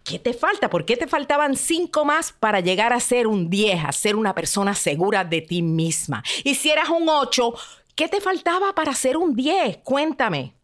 ¿qué 0.09 0.17
te 0.17 0.33
falta? 0.33 0.71
¿Por 0.71 0.85
qué 0.85 0.97
te 0.97 1.05
faltaban 1.05 1.55
5 1.55 2.03
más 2.03 2.31
para 2.31 2.61
llegar 2.61 2.93
a 2.93 2.99
ser 2.99 3.27
un 3.27 3.47
10, 3.47 3.85
a 3.85 3.91
ser 3.91 4.15
una 4.15 4.33
persona 4.33 4.73
segura 4.73 5.23
de 5.23 5.41
ti 5.41 5.61
misma? 5.61 6.23
Y 6.43 6.55
si 6.55 6.71
eras 6.71 6.89
un 6.89 7.07
8, 7.07 7.53
¿qué 7.93 8.07
te 8.07 8.19
faltaba 8.19 8.73
para 8.73 8.95
ser 8.95 9.17
un 9.17 9.35
10? 9.35 9.77
Cuéntame. 9.83 10.55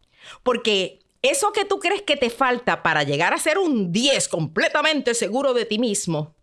Porque 0.42 0.98
eso 1.22 1.52
que 1.52 1.64
tú 1.64 1.78
crees 1.78 2.02
que 2.02 2.16
te 2.16 2.28
falta 2.28 2.82
para 2.82 3.04
llegar 3.04 3.34
a 3.34 3.38
ser 3.38 3.58
un 3.58 3.92
10 3.92 4.26
completamente 4.26 5.14
seguro 5.14 5.54
de 5.54 5.64
ti 5.64 5.78
mismo, 5.78 6.34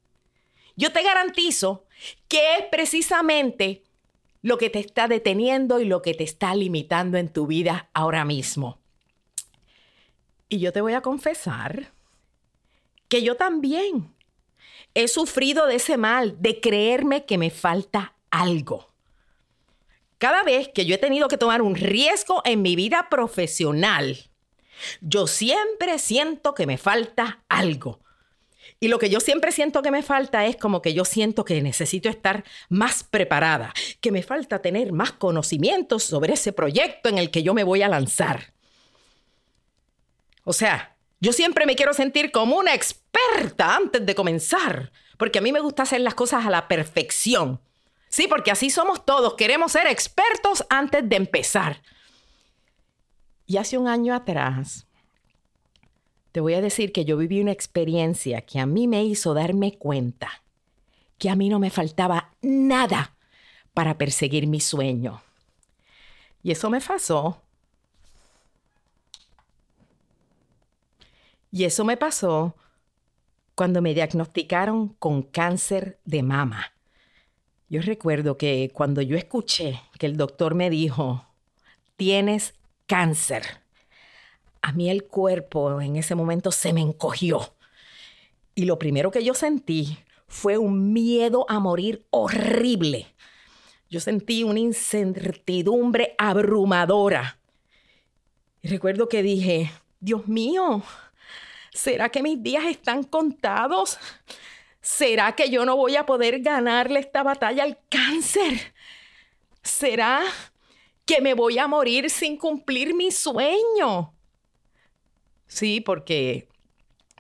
yo 0.78 0.94
te 0.94 1.04
garantizo 1.04 1.86
que 2.30 2.56
es 2.56 2.66
precisamente 2.72 3.84
lo 4.42 4.58
que 4.58 4.70
te 4.70 4.80
está 4.80 5.10
deteniendo 5.10 5.82
y 5.82 5.86
lo 5.86 6.02
que 6.02 6.14
te 6.14 6.24
está 6.24 6.56
limitando 6.56 7.18
en 7.18 7.28
tu 7.28 7.48
vida 7.48 7.90
ahora 7.94 8.24
mismo. 8.24 8.80
Y 10.48 10.60
yo 10.60 10.72
te 10.72 10.80
voy 10.80 10.94
a 10.94 11.02
confesar 11.02 11.93
que 13.14 13.22
yo 13.22 13.36
también 13.36 14.12
he 14.96 15.08
sufrido 15.08 15.68
de 15.68 15.76
ese 15.76 15.98
mal, 15.98 16.36
de 16.42 16.60
creerme 16.60 17.26
que 17.26 17.38
me 17.38 17.52
falta 17.52 18.16
algo. 18.32 18.92
Cada 20.18 20.42
vez 20.42 20.70
que 20.70 20.88
yo 20.88 20.96
he 20.96 20.98
tenido 20.98 21.28
que 21.28 21.38
tomar 21.38 21.62
un 21.62 21.76
riesgo 21.76 22.42
en 22.44 22.64
mi 22.64 22.76
vida 22.76 23.10
profesional, 23.12 24.32
yo 25.00 25.28
siempre 25.28 26.00
siento 26.00 26.56
que 26.56 26.66
me 26.66 26.80
falta 26.80 27.44
algo. 27.50 28.00
Y 28.80 28.88
lo 28.88 28.98
que 28.98 29.12
yo 29.12 29.20
siempre 29.20 29.52
siento 29.52 29.84
que 29.84 29.92
me 29.92 30.02
falta 30.02 30.48
es 30.48 30.56
como 30.56 30.82
que 30.82 30.96
yo 30.96 31.06
siento 31.06 31.46
que 31.46 31.62
necesito 31.62 32.10
estar 32.10 32.44
más 32.68 33.04
preparada, 33.04 33.76
que 34.02 34.12
me 34.12 34.24
falta 34.24 34.64
tener 34.64 34.92
más 34.92 35.12
conocimientos 35.12 36.04
sobre 36.04 36.34
ese 36.34 36.52
proyecto 36.52 37.10
en 37.10 37.20
el 37.20 37.30
que 37.30 37.44
yo 37.44 37.54
me 37.54 37.64
voy 37.64 37.84
a 37.84 37.90
lanzar. 37.90 38.54
O 40.46 40.52
sea, 40.52 40.93
yo 41.24 41.32
siempre 41.32 41.66
me 41.66 41.78
quiero 41.78 41.94
sentir 41.94 42.32
como 42.32 42.58
una 42.58 42.74
experta 42.74 43.78
antes 43.78 44.06
de 44.06 44.14
comenzar, 44.14 44.92
porque 45.18 45.40
a 45.40 45.42
mí 45.42 45.54
me 45.54 45.62
gusta 45.62 45.84
hacer 45.84 46.02
las 46.02 46.16
cosas 46.16 46.46
a 46.46 46.50
la 46.50 46.68
perfección. 46.68 47.62
Sí, 48.10 48.28
porque 48.28 48.52
así 48.52 48.70
somos 48.70 49.06
todos, 49.06 49.36
queremos 49.36 49.72
ser 49.72 49.88
expertos 49.88 50.66
antes 50.70 51.08
de 51.08 51.16
empezar. 51.16 51.82
Y 53.46 53.56
hace 53.56 53.78
un 53.78 53.88
año 53.88 54.14
atrás, 54.14 54.86
te 56.34 56.42
voy 56.42 56.56
a 56.56 56.62
decir 56.62 56.92
que 56.92 57.06
yo 57.06 57.16
viví 57.16 57.40
una 57.40 57.54
experiencia 57.54 58.42
que 58.42 58.60
a 58.60 58.66
mí 58.66 58.90
me 58.90 59.06
hizo 59.06 59.34
darme 59.34 59.78
cuenta 59.78 60.44
que 61.18 61.30
a 61.30 61.38
mí 61.38 61.48
no 61.48 61.58
me 61.58 61.70
faltaba 61.70 62.36
nada 62.42 63.16
para 63.74 63.98
perseguir 63.98 64.46
mi 64.46 64.60
sueño. 64.60 65.22
Y 66.42 66.52
eso 66.52 66.70
me 66.70 66.82
pasó. 66.82 67.43
Y 71.54 71.66
eso 71.66 71.86
me 71.86 71.98
pasó 71.98 72.56
cuando 73.54 73.84
me 73.84 73.94
diagnosticaron 73.94 74.96
con 74.96 75.22
cáncer 75.22 76.00
de 76.04 76.24
mama. 76.24 76.74
Yo 77.70 77.80
recuerdo 77.84 78.40
que 78.40 78.72
cuando 78.74 79.04
yo 79.04 79.16
escuché 79.16 79.80
que 80.00 80.08
el 80.08 80.18
doctor 80.18 80.56
me 80.56 80.72
dijo, 80.72 81.28
tienes 81.96 82.56
cáncer, 82.88 83.44
a 84.64 84.72
mí 84.72 84.90
el 84.90 85.04
cuerpo 85.04 85.80
en 85.80 85.96
ese 85.96 86.16
momento 86.16 86.52
se 86.52 86.74
me 86.74 86.82
encogió. 86.82 87.54
Y 88.56 88.66
lo 88.66 88.80
primero 88.80 89.12
que 89.12 89.24
yo 89.24 89.36
sentí 89.36 90.00
fue 90.28 90.58
un 90.58 90.92
miedo 90.92 91.46
a 91.50 91.60
morir 91.60 92.08
horrible. 92.10 93.06
Yo 93.92 94.00
sentí 94.00 94.44
una 94.44 94.60
incertidumbre 94.60 96.16
abrumadora. 96.18 97.38
Y 98.64 98.70
recuerdo 98.70 99.08
que 99.08 99.22
dije, 99.22 99.72
Dios 100.00 100.28
mío, 100.28 100.82
¿será 101.74 102.10
que 102.10 102.24
mis 102.24 102.42
días 102.42 102.66
están 102.66 103.04
contados? 103.04 104.00
¿Será 104.82 105.34
que 105.36 105.50
yo 105.50 105.66
no 105.66 105.76
voy 105.76 105.96
a 105.96 106.06
poder 106.06 106.42
ganarle 106.42 107.00
esta 107.00 107.24
batalla 107.24 107.64
al 107.64 107.80
cáncer? 107.90 108.74
¿Será 109.62 110.22
que 111.06 111.22
me 111.22 111.34
voy 111.34 111.58
a 111.58 111.68
morir 111.68 112.10
sin 112.10 112.38
cumplir 112.38 112.94
mi 112.94 113.12
sueño? 113.12 114.14
Sí, 115.48 115.82
porque 115.82 116.48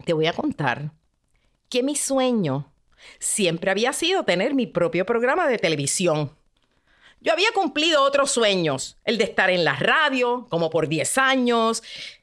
te 0.06 0.14
voy 0.14 0.28
a 0.28 0.34
contar 0.34 0.92
que 1.70 1.84
mi 1.84 1.96
sueño 1.96 2.74
siempre 3.20 3.72
había 3.72 3.94
sido 3.94 4.24
tener 4.24 4.54
mi 4.54 4.68
propio 4.68 5.06
programa 5.06 5.48
de 5.48 5.58
televisión. 5.58 6.36
Yo 7.24 7.32
había 7.32 7.54
cumplido 7.54 8.04
otros 8.04 8.32
sueños, 8.32 8.98
el 9.06 9.18
de 9.18 9.24
estar 9.24 9.50
en 9.50 9.64
la 9.64 9.78
radio, 9.78 10.46
como 10.50 10.70
por 10.70 10.90
10 10.90 11.18
años, 11.18 11.82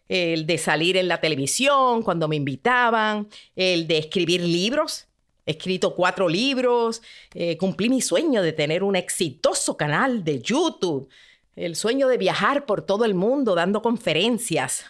el 0.08 0.44
de 0.44 0.58
salir 0.58 0.98
en 0.98 1.08
la 1.08 1.22
televisión 1.22 2.02
cuando 2.02 2.28
me 2.28 2.36
invitaban, 2.36 3.26
el 3.56 3.86
de 3.86 3.96
escribir 3.96 4.42
libros. 4.42 5.06
He 5.46 5.52
escrito 5.52 5.94
cuatro 5.94 6.28
libros, 6.28 7.00
eh, 7.32 7.56
cumplí 7.56 7.88
mi 7.88 8.02
sueño 8.02 8.42
de 8.42 8.52
tener 8.52 8.82
un 8.82 8.94
exitoso 8.94 9.74
canal 9.76 10.22
de 10.22 10.40
YouTube. 10.40 11.08
el 11.56 11.76
sueño 11.76 12.08
de 12.08 12.16
viajar 12.16 12.64
por 12.64 12.82
todo 12.82 13.04
el 13.04 13.14
mundo 13.14 13.54
dando 13.54 13.82
conferencias. 13.82 14.84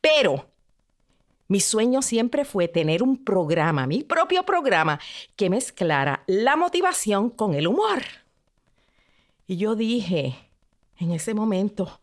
Pero 0.00 0.48
mi 1.46 1.60
sueño 1.60 2.02
siempre 2.02 2.44
fue 2.44 2.68
tener 2.68 3.02
un 3.02 3.22
programa, 3.22 3.86
mi 3.86 4.02
propio 4.02 4.44
programa, 4.44 4.98
que 5.36 5.50
mezclara 5.50 6.24
la 6.26 6.56
motivación 6.56 7.30
con 7.30 7.54
el 7.54 7.66
humor. 7.66 8.23
Y 9.46 9.56
yo 9.56 9.74
dije, 9.74 10.36
en 10.98 11.12
ese 11.12 11.34
momento, 11.34 12.00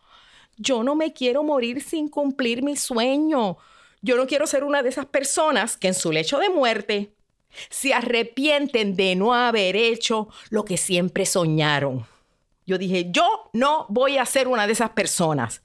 yo 0.57 0.83
no 0.83 0.95
me 0.95 1.13
quiero 1.13 1.43
morir 1.43 1.81
sin 1.81 2.07
cumplir 2.07 2.63
mi 2.63 2.75
sueño. 2.75 3.57
Yo 4.01 4.15
no 4.17 4.27
quiero 4.27 4.47
ser 4.47 4.63
una 4.63 4.83
de 4.83 4.89
esas 4.89 5.05
personas 5.05 5.77
que 5.77 5.87
en 5.87 5.93
su 5.93 6.11
lecho 6.11 6.37
de 6.39 6.49
muerte 6.49 7.13
se 7.69 7.93
arrepienten 7.93 8.95
de 8.95 9.15
no 9.15 9.33
haber 9.33 9.75
hecho 9.75 10.29
lo 10.49 10.63
que 10.65 10.77
siempre 10.77 11.25
soñaron. 11.25 12.05
Yo 12.65 12.77
dije, 12.77 13.07
yo 13.11 13.49
no 13.53 13.85
voy 13.89 14.17
a 14.17 14.25
ser 14.25 14.47
una 14.47 14.67
de 14.67 14.73
esas 14.73 14.91
personas. 14.91 15.61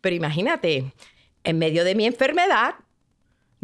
Pero 0.00 0.16
imagínate, 0.16 0.92
en 1.44 1.58
medio 1.58 1.84
de 1.84 1.94
mi 1.94 2.06
enfermedad, 2.06 2.74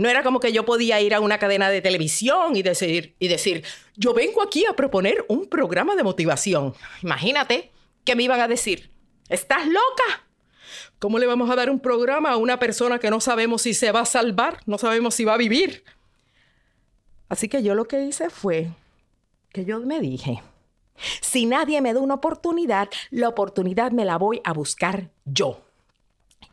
no 0.01 0.09
era 0.09 0.23
como 0.23 0.41
que 0.41 0.51
yo 0.51 0.65
podía 0.65 0.99
ir 1.03 1.13
a 1.13 1.21
una 1.21 1.39
cadena 1.39 1.69
de 1.69 1.83
televisión 1.83 2.57
y 2.57 2.63
decir, 2.63 3.17
y 3.19 3.29
decir, 3.29 3.65
yo 3.97 4.15
vengo 4.15 4.43
aquí 4.43 4.65
a 4.65 4.73
proponer 4.73 5.27
un 5.29 5.47
programa 5.47 5.95
de 5.95 6.03
motivación. 6.03 6.73
Imagínate 7.03 7.71
que 8.03 8.17
me 8.17 8.23
iban 8.23 8.41
a 8.41 8.49
decir, 8.49 8.91
¿estás 9.29 9.67
loca? 9.67 10.25
¿Cómo 10.99 11.19
le 11.19 11.27
vamos 11.27 11.51
a 11.51 11.55
dar 11.55 11.69
un 11.69 11.81
programa 11.81 12.31
a 12.31 12.39
una 12.39 12.59
persona 12.59 12.99
que 12.99 13.11
no 13.11 13.21
sabemos 13.21 13.61
si 13.61 13.75
se 13.75 13.93
va 13.93 14.01
a 14.01 14.07
salvar, 14.07 14.61
no 14.65 14.79
sabemos 14.79 15.15
si 15.15 15.27
va 15.27 15.35
a 15.35 15.37
vivir? 15.37 15.85
Así 17.29 17.51
que 17.51 17.63
yo 17.63 17.75
lo 17.75 17.85
que 17.85 18.03
hice 18.03 18.31
fue 18.31 18.71
que 19.53 19.67
yo 19.67 19.81
me 19.81 20.01
dije, 20.01 20.43
si 21.21 21.45
nadie 21.45 21.83
me 21.83 21.93
da 21.93 22.01
una 22.01 22.15
oportunidad, 22.15 22.89
la 23.11 23.29
oportunidad 23.29 23.93
me 23.93 24.07
la 24.07 24.17
voy 24.17 24.41
a 24.45 24.55
buscar 24.55 25.11
yo. 25.27 25.61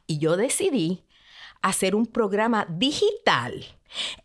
Y 0.05 0.17
yo 0.17 0.35
decidí 0.35 1.05
hacer 1.61 1.95
un 1.95 2.05
programa 2.05 2.65
digital 2.69 3.65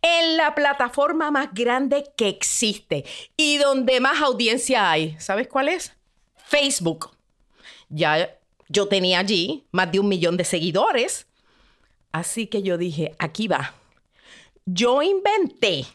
en 0.01 0.37
la 0.37 0.55
plataforma 0.55 1.31
más 1.31 1.53
grande 1.53 2.05
que 2.17 2.29
existe 2.29 3.05
y 3.37 3.59
donde 3.59 4.01
más 4.01 4.21
audiencia 4.21 4.91
hay. 4.91 5.17
¿Sabes 5.19 5.49
cuál 5.49 5.69
es? 5.69 5.93
Facebook. 6.47 7.11
Ya 7.89 8.39
yo 8.69 8.89
tenía 8.89 9.19
allí 9.19 9.65
más 9.71 9.93
de 9.93 10.01
un 10.01 10.09
millón 10.09 10.37
de 10.37 10.45
seguidores. 10.45 11.27
Así 12.11 12.47
que 12.47 12.63
yo 12.63 12.79
dije, 12.79 13.15
aquí 13.19 13.49
va. 13.49 13.75
Yo 14.65 15.03
inventé 15.03 15.87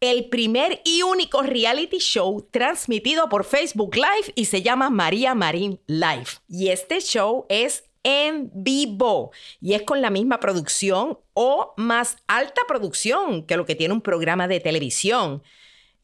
el 0.00 0.28
primer 0.28 0.80
y 0.84 1.02
único 1.02 1.42
reality 1.42 1.98
show 1.98 2.46
transmitido 2.50 3.28
por 3.28 3.44
Facebook 3.44 3.94
Live 3.96 4.32
y 4.34 4.46
se 4.46 4.62
llama 4.62 4.90
María 4.90 5.34
Marín 5.34 5.80
Live. 5.86 6.26
Y 6.48 6.68
este 6.68 7.00
show 7.00 7.46
es 7.48 7.84
en 8.04 8.50
vivo 8.54 9.32
y 9.60 9.72
es 9.74 9.82
con 9.82 10.00
la 10.00 10.10
misma 10.10 10.38
producción 10.38 11.18
o 11.32 11.74
más 11.76 12.18
alta 12.28 12.62
producción 12.68 13.44
que 13.44 13.56
lo 13.56 13.66
que 13.66 13.74
tiene 13.74 13.94
un 13.94 14.02
programa 14.02 14.46
de 14.46 14.60
televisión. 14.60 15.42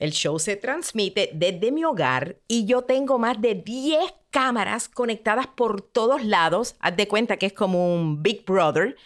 El 0.00 0.12
show 0.12 0.38
se 0.38 0.56
transmite 0.56 1.30
desde 1.34 1.70
mi 1.70 1.84
hogar 1.84 2.38
y 2.48 2.64
yo 2.64 2.82
tengo 2.82 3.18
más 3.18 3.40
de 3.40 3.54
10 3.54 4.00
cámaras 4.30 4.88
conectadas 4.88 5.46
por 5.46 5.82
todos 5.82 6.24
lados. 6.24 6.74
Haz 6.80 6.96
de 6.96 7.06
cuenta 7.06 7.36
que 7.36 7.46
es 7.46 7.52
como 7.52 7.94
un 7.94 8.22
Big 8.22 8.44
Brother. 8.46 8.96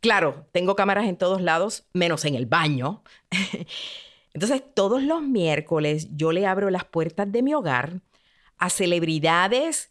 Claro, 0.00 0.46
tengo 0.52 0.76
cámaras 0.76 1.06
en 1.06 1.16
todos 1.16 1.40
lados, 1.40 1.84
menos 1.92 2.24
en 2.24 2.36
el 2.36 2.46
baño. 2.46 3.02
Entonces, 4.32 4.62
todos 4.74 5.02
los 5.02 5.22
miércoles 5.22 6.08
yo 6.14 6.30
le 6.30 6.46
abro 6.46 6.70
las 6.70 6.84
puertas 6.84 7.30
de 7.30 7.42
mi 7.42 7.52
hogar 7.52 8.00
a 8.58 8.70
celebridades 8.70 9.90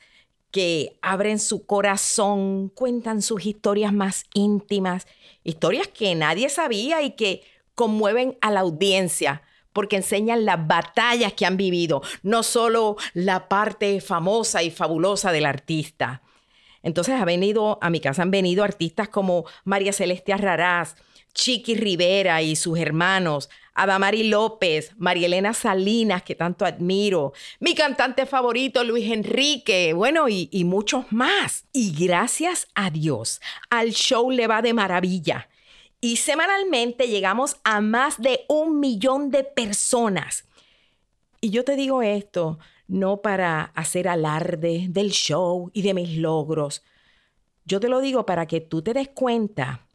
que 0.53 0.99
abren 1.01 1.39
su 1.39 1.65
corazón, 1.65 2.69
cuentan 2.69 3.23
sus 3.23 3.43
historias 3.43 3.91
más 3.91 4.25
íntimas, 4.35 5.07
historias 5.43 5.87
que 5.87 6.13
nadie 6.13 6.47
sabía 6.47 7.01
y 7.01 7.15
que 7.15 7.41
conmueven 7.73 8.37
a 8.39 8.51
la 8.51 8.59
audiencia 8.59 9.41
porque 9.73 9.95
enseñan 9.95 10.45
las 10.45 10.67
batallas 10.67 11.33
que 11.33 11.47
han 11.47 11.57
vivido, 11.57 12.03
no 12.21 12.43
solo 12.43 12.97
la 13.15 13.49
parte 13.49 13.99
famosa 13.99 14.61
y 14.61 14.69
fabulosa 14.69 15.31
del 15.31 15.47
artista. 15.47 16.21
Entonces 16.83 17.19
ha 17.19 17.25
venido 17.25 17.79
a 17.81 17.89
mi 17.89 17.99
casa 17.99 18.21
han 18.21 18.29
venido 18.29 18.63
artistas 18.63 19.09
como 19.09 19.45
María 19.63 19.91
Celestia 19.91 20.37
Raraz, 20.37 20.95
Chiqui 21.33 21.73
Rivera 21.73 22.43
y 22.43 22.55
sus 22.55 22.77
hermanos, 22.77 23.49
Adamari 23.75 24.23
López, 24.23 24.91
María 24.97 25.27
Elena 25.27 25.53
Salinas, 25.53 26.23
que 26.23 26.36
tanto 26.36 26.65
admiro, 26.65 27.33
mi 27.59 27.73
cantante 27.75 28.25
favorito 28.25 28.83
Luis 28.83 29.12
Enrique, 29.12 29.93
bueno, 29.93 30.27
y 30.29 30.63
muchos 30.65 31.12
más. 31.12 31.65
Y 31.73 31.93
gracias 31.93 32.67
a 32.75 32.89
Dios, 32.89 33.41
al 33.69 33.91
show 33.91 34.31
le 34.31 34.47
va 34.47 34.62
de 34.62 34.73
maravilla. 34.73 35.49
Y 36.01 36.17
semanalmente 36.17 37.07
llegamos 37.07 37.57
a 37.63 37.79
más 37.79 38.21
de 38.21 38.45
un 38.49 38.79
millón 38.79 39.31
de 39.31 39.43
personas. 39.43 40.45
Y 41.39 41.49
yo 41.49 41.63
te 41.63 41.75
digo 41.75 42.01
esto 42.01 42.59
no 42.88 43.21
para 43.21 43.63
hacer 43.75 44.07
alarde 44.07 44.88
del 44.89 45.12
show 45.12 45.71
y 45.73 45.81
de 45.81 45.93
mis 45.93 46.17
logros. 46.17 46.83
Yo 47.65 47.79
te 47.79 47.89
lo 47.89 48.01
digo 48.01 48.25
para 48.25 48.45
que 48.45 48.62
tú 48.62 48.81
te 48.81 48.93
des 48.93 49.09
cuenta 49.09 49.88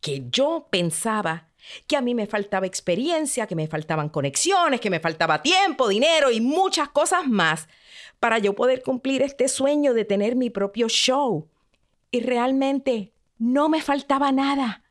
que 0.00 0.26
yo 0.30 0.68
pensaba 0.70 1.48
que 1.86 1.96
a 1.96 2.00
mí 2.00 2.14
me 2.14 2.26
faltaba 2.26 2.66
experiencia, 2.66 3.46
que 3.46 3.56
me 3.56 3.68
faltaban 3.68 4.08
conexiones, 4.08 4.80
que 4.80 4.90
me 4.90 5.00
faltaba 5.00 5.42
tiempo, 5.42 5.88
dinero 5.88 6.30
y 6.30 6.40
muchas 6.40 6.88
cosas 6.88 7.26
más 7.26 7.68
para 8.20 8.38
yo 8.38 8.54
poder 8.54 8.82
cumplir 8.82 9.22
este 9.22 9.48
sueño 9.48 9.94
de 9.94 10.04
tener 10.04 10.36
mi 10.36 10.50
propio 10.50 10.88
show. 10.88 11.48
Y 12.10 12.20
realmente 12.20 13.12
no 13.38 13.68
me 13.68 13.82
faltaba 13.82 14.32
nada. 14.32 14.82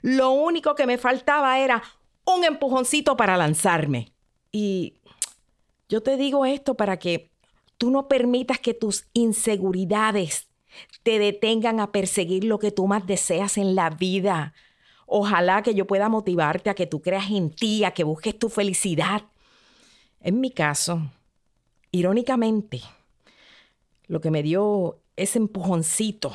Lo 0.00 0.30
único 0.30 0.74
que 0.74 0.86
me 0.86 0.98
faltaba 0.98 1.58
era 1.58 1.82
un 2.24 2.44
empujoncito 2.44 3.16
para 3.16 3.36
lanzarme. 3.36 4.12
Y 4.50 4.94
yo 5.88 6.02
te 6.02 6.16
digo 6.16 6.46
esto 6.46 6.74
para 6.74 6.98
que 6.98 7.30
tú 7.78 7.90
no 7.90 8.08
permitas 8.08 8.58
que 8.58 8.74
tus 8.74 9.04
inseguridades 9.12 10.48
te 11.02 11.18
detengan 11.18 11.80
a 11.80 11.92
perseguir 11.92 12.44
lo 12.44 12.58
que 12.58 12.70
tú 12.70 12.86
más 12.86 13.06
deseas 13.06 13.58
en 13.58 13.74
la 13.74 13.90
vida. 13.90 14.54
Ojalá 15.14 15.62
que 15.62 15.74
yo 15.74 15.86
pueda 15.86 16.08
motivarte 16.08 16.70
a 16.70 16.74
que 16.74 16.86
tú 16.86 17.02
creas 17.02 17.30
en 17.30 17.50
ti, 17.50 17.84
a 17.84 17.90
que 17.90 18.02
busques 18.02 18.38
tu 18.38 18.48
felicidad. 18.48 19.24
En 20.20 20.40
mi 20.40 20.50
caso, 20.50 21.02
irónicamente, 21.90 22.80
lo 24.06 24.22
que 24.22 24.30
me 24.30 24.42
dio 24.42 25.02
ese 25.14 25.38
empujoncito 25.38 26.32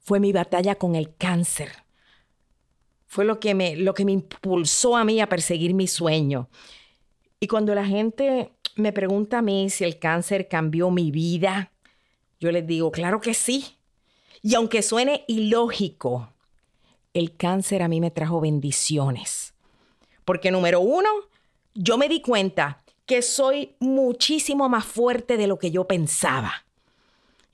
fue 0.00 0.18
mi 0.18 0.32
batalla 0.32 0.74
con 0.74 0.96
el 0.96 1.14
cáncer. 1.14 1.70
Fue 3.06 3.24
lo 3.24 3.38
que 3.38 3.54
me, 3.54 3.76
lo 3.76 3.94
que 3.94 4.04
me 4.04 4.10
impulsó 4.10 4.96
a 4.96 5.04
mí 5.04 5.20
a 5.20 5.28
perseguir 5.28 5.72
mi 5.72 5.86
sueño. 5.86 6.48
Y 7.38 7.46
cuando 7.46 7.76
la 7.76 7.86
gente 7.86 8.50
me 8.74 8.92
pregunta 8.92 9.38
a 9.38 9.42
mí 9.42 9.70
si 9.70 9.84
el 9.84 10.00
cáncer 10.00 10.48
cambió 10.48 10.90
mi 10.90 11.12
vida, 11.12 11.70
yo 12.40 12.50
les 12.50 12.66
digo, 12.66 12.90
claro 12.90 13.20
que 13.20 13.34
sí. 13.34 13.76
Y 14.42 14.56
aunque 14.56 14.82
suene 14.82 15.24
ilógico, 15.28 16.32
el 17.18 17.36
cáncer 17.36 17.82
a 17.82 17.88
mí 17.88 18.00
me 18.00 18.10
trajo 18.10 18.40
bendiciones. 18.40 19.54
Porque 20.24 20.50
número 20.50 20.80
uno, 20.80 21.08
yo 21.74 21.98
me 21.98 22.08
di 22.08 22.20
cuenta 22.20 22.82
que 23.06 23.22
soy 23.22 23.74
muchísimo 23.78 24.68
más 24.68 24.84
fuerte 24.84 25.36
de 25.36 25.46
lo 25.46 25.58
que 25.58 25.70
yo 25.70 25.86
pensaba. 25.86 26.64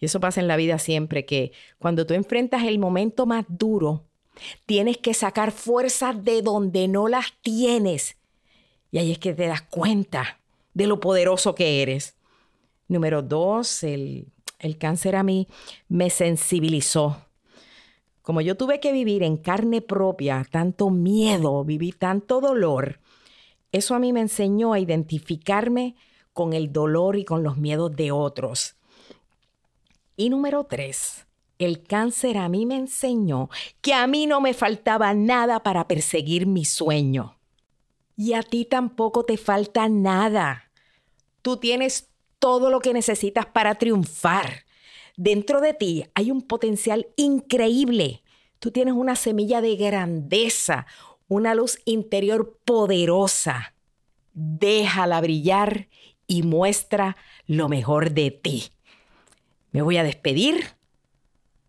Y 0.01 0.07
eso 0.07 0.21
pasa 0.21 0.41
en 0.41 0.49
la 0.49 0.57
vida 0.57 0.79
siempre, 0.79 1.25
que 1.27 1.53
cuando 1.79 2.07
tú 2.07 2.15
enfrentas 2.15 2.65
el 2.65 2.79
momento 2.79 3.27
más 3.27 3.45
duro, 3.49 4.05
tienes 4.67 4.99
que 4.99 5.15
sacar 5.15 5.53
fuerzas 5.53 6.25
de 6.25 6.43
donde 6.43 6.89
no 6.89 7.09
las 7.09 7.27
tienes. 7.43 8.17
Y 8.91 8.99
ahí 8.99 9.13
es 9.13 9.19
que 9.19 9.35
te 9.35 9.47
das 9.47 9.63
cuenta 9.63 10.41
de 10.75 10.87
lo 10.87 10.99
poderoso 10.99 11.55
que 11.55 11.83
eres. 11.83 12.17
Número 12.89 13.23
dos, 13.23 13.85
el 13.85 14.27
el 14.63 14.79
cáncer 14.79 15.17
a 15.17 15.23
mí 15.23 15.49
me 15.89 16.09
sensibilizó. 16.09 17.27
Como 18.23 18.41
yo 18.41 18.57
tuve 18.57 18.81
que 18.81 18.93
vivir 18.93 19.23
en 19.23 19.37
carne 19.37 19.81
propia 19.83 20.47
tanto 20.51 20.91
miedo, 20.91 21.65
vivir 21.65 21.99
tanto 21.99 22.41
dolor, 22.41 23.01
eso 23.73 23.95
a 23.95 23.99
mí 23.99 24.13
me 24.13 24.21
enseñó 24.21 24.73
a 24.73 24.79
identificarme 24.79 25.97
con 26.33 26.53
el 26.53 26.73
dolor 26.73 27.17
y 27.17 27.25
con 27.25 27.43
los 27.43 27.57
miedos 27.57 27.95
de 27.97 28.13
otros. 28.13 28.77
Y 30.17 30.31
número 30.31 30.65
tres, 30.65 31.27
el 31.59 31.83
cáncer 31.83 32.39
a 32.39 32.49
mí 32.49 32.67
me 32.67 32.77
enseñó 32.77 33.49
que 33.81 33.95
a 33.95 34.07
mí 34.07 34.27
no 34.27 34.41
me 34.41 34.55
faltaba 34.55 35.15
nada 35.15 35.63
para 35.63 35.89
perseguir 35.89 36.47
mi 36.47 36.65
sueño. 36.65 37.39
Y 38.17 38.35
a 38.35 38.43
ti 38.43 38.65
tampoco 38.65 39.25
te 39.25 39.37
falta 39.37 39.89
nada. 39.89 40.71
Tú 41.41 41.57
tienes 41.57 42.11
todo 42.39 42.71
lo 42.71 42.81
que 42.81 42.93
necesitas 42.93 43.47
para 43.47 43.77
triunfar. 43.77 44.65
Dentro 45.17 45.61
de 45.61 45.75
ti 45.75 46.05
hay 46.15 46.31
un 46.31 46.43
potencial 46.43 47.09
increíble. 47.17 48.23
Tú 48.59 48.71
tienes 48.71 48.95
una 48.95 49.17
semilla 49.17 49.61
de 49.61 49.77
grandeza, 49.77 50.87
una 51.29 51.55
luz 51.55 51.79
interior 51.85 52.59
poderosa. 52.65 53.75
Déjala 54.35 55.21
brillar 55.21 55.89
y 56.27 56.43
muestra 56.43 57.17
lo 57.47 57.69
mejor 57.69 58.13
de 58.13 58.31
ti. 58.31 58.71
Me 59.71 59.83
voy 59.83 59.97
a 59.97 60.05
despedir 60.05 60.65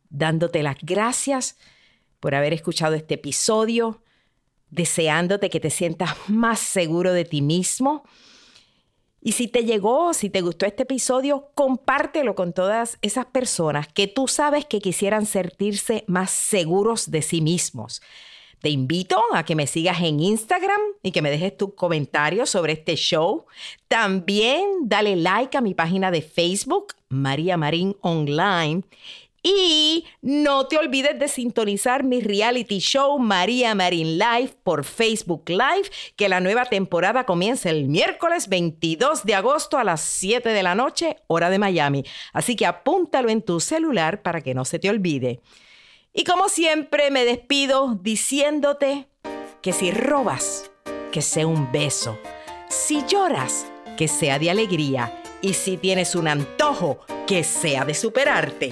dándote 0.10 0.64
las 0.64 0.78
gracias 0.82 1.58
por 2.20 2.36
haber 2.36 2.54
escuchado 2.54 2.96
este 2.96 3.16
episodio, 3.16 4.04
deseándote 4.70 5.50
que 5.50 5.60
te 5.60 5.70
sientas 5.70 6.16
más 6.28 6.60
seguro 6.60 7.12
de 7.12 7.26
ti 7.26 7.42
mismo. 7.42 8.04
Y 9.26 9.32
si 9.32 9.48
te 9.48 9.64
llegó, 9.64 10.14
si 10.14 10.30
te 10.30 10.42
gustó 10.42 10.66
este 10.66 10.84
episodio, 10.84 11.50
compártelo 11.56 12.36
con 12.36 12.52
todas 12.52 12.98
esas 13.02 13.26
personas 13.26 13.88
que 13.88 14.08
tú 14.08 14.28
sabes 14.28 14.66
que 14.66 14.82
quisieran 14.82 15.26
sentirse 15.26 16.04
más 16.08 16.30
seguros 16.30 17.10
de 17.10 17.22
sí 17.22 17.40
mismos. 17.40 18.02
Te 18.60 18.70
invito 18.70 19.22
a 19.34 19.46
que 19.46 19.56
me 19.56 19.66
sigas 19.66 20.02
en 20.02 20.20
Instagram 20.20 20.80
y 21.02 21.12
que 21.12 21.22
me 21.22 21.30
dejes 21.30 21.56
tu 21.56 21.74
comentario 21.74 22.46
sobre 22.46 22.74
este 22.74 22.96
show. 22.98 23.46
También 23.88 24.64
dale 24.84 25.16
like 25.16 25.58
a 25.58 25.62
mi 25.62 25.74
página 25.74 26.12
de 26.12 26.22
Facebook, 26.22 26.88
María 27.08 27.56
Marín 27.56 27.96
Online. 28.02 28.84
Y 29.46 30.06
no 30.22 30.68
te 30.68 30.78
olvides 30.78 31.20
de 31.20 31.28
sintonizar 31.28 32.06
mi 32.06 32.22
reality 32.22 32.80
show 32.80 33.20
María 33.20 33.76
Marín 33.76 34.18
Live 34.18 34.54
por 34.64 34.86
Facebook 34.86 35.44
Live, 35.50 35.90
que 36.16 36.30
la 36.30 36.40
nueva 36.40 36.64
temporada 36.64 37.26
comienza 37.26 37.70
el 37.70 37.90
miércoles 37.90 38.48
22 38.48 39.26
de 39.26 39.36
agosto 39.36 39.78
a 39.78 39.84
las 39.84 40.00
7 40.00 40.48
de 40.48 40.64
la 40.64 40.76
noche, 40.76 41.18
hora 41.28 41.50
de 41.50 41.60
Miami. 41.60 42.06
Así 42.32 42.56
que 42.56 42.66
apúntalo 42.66 43.30
en 43.30 43.42
tu 43.42 43.60
celular 43.60 44.22
para 44.22 44.40
que 44.40 44.54
no 44.54 44.64
se 44.64 44.80
te 44.80 44.90
olvide. 44.90 45.42
Y 46.14 46.24
como 46.24 46.48
siempre 46.48 47.12
me 47.12 47.26
despido 47.26 48.00
diciéndote 48.02 49.08
que 49.62 49.74
si 49.74 49.92
robas, 49.92 50.72
que 51.12 51.22
sea 51.22 51.48
un 51.48 51.70
beso. 51.70 52.18
Si 52.70 53.04
lloras, 53.08 53.66
que 53.98 54.08
sea 54.08 54.40
de 54.40 54.50
alegría. 54.50 55.22
Y 55.42 55.54
si 55.54 55.76
tienes 55.76 56.16
un 56.16 56.30
antojo, 56.30 57.00
que 57.28 57.44
sea 57.44 57.84
de 57.84 57.94
superarte. 57.94 58.72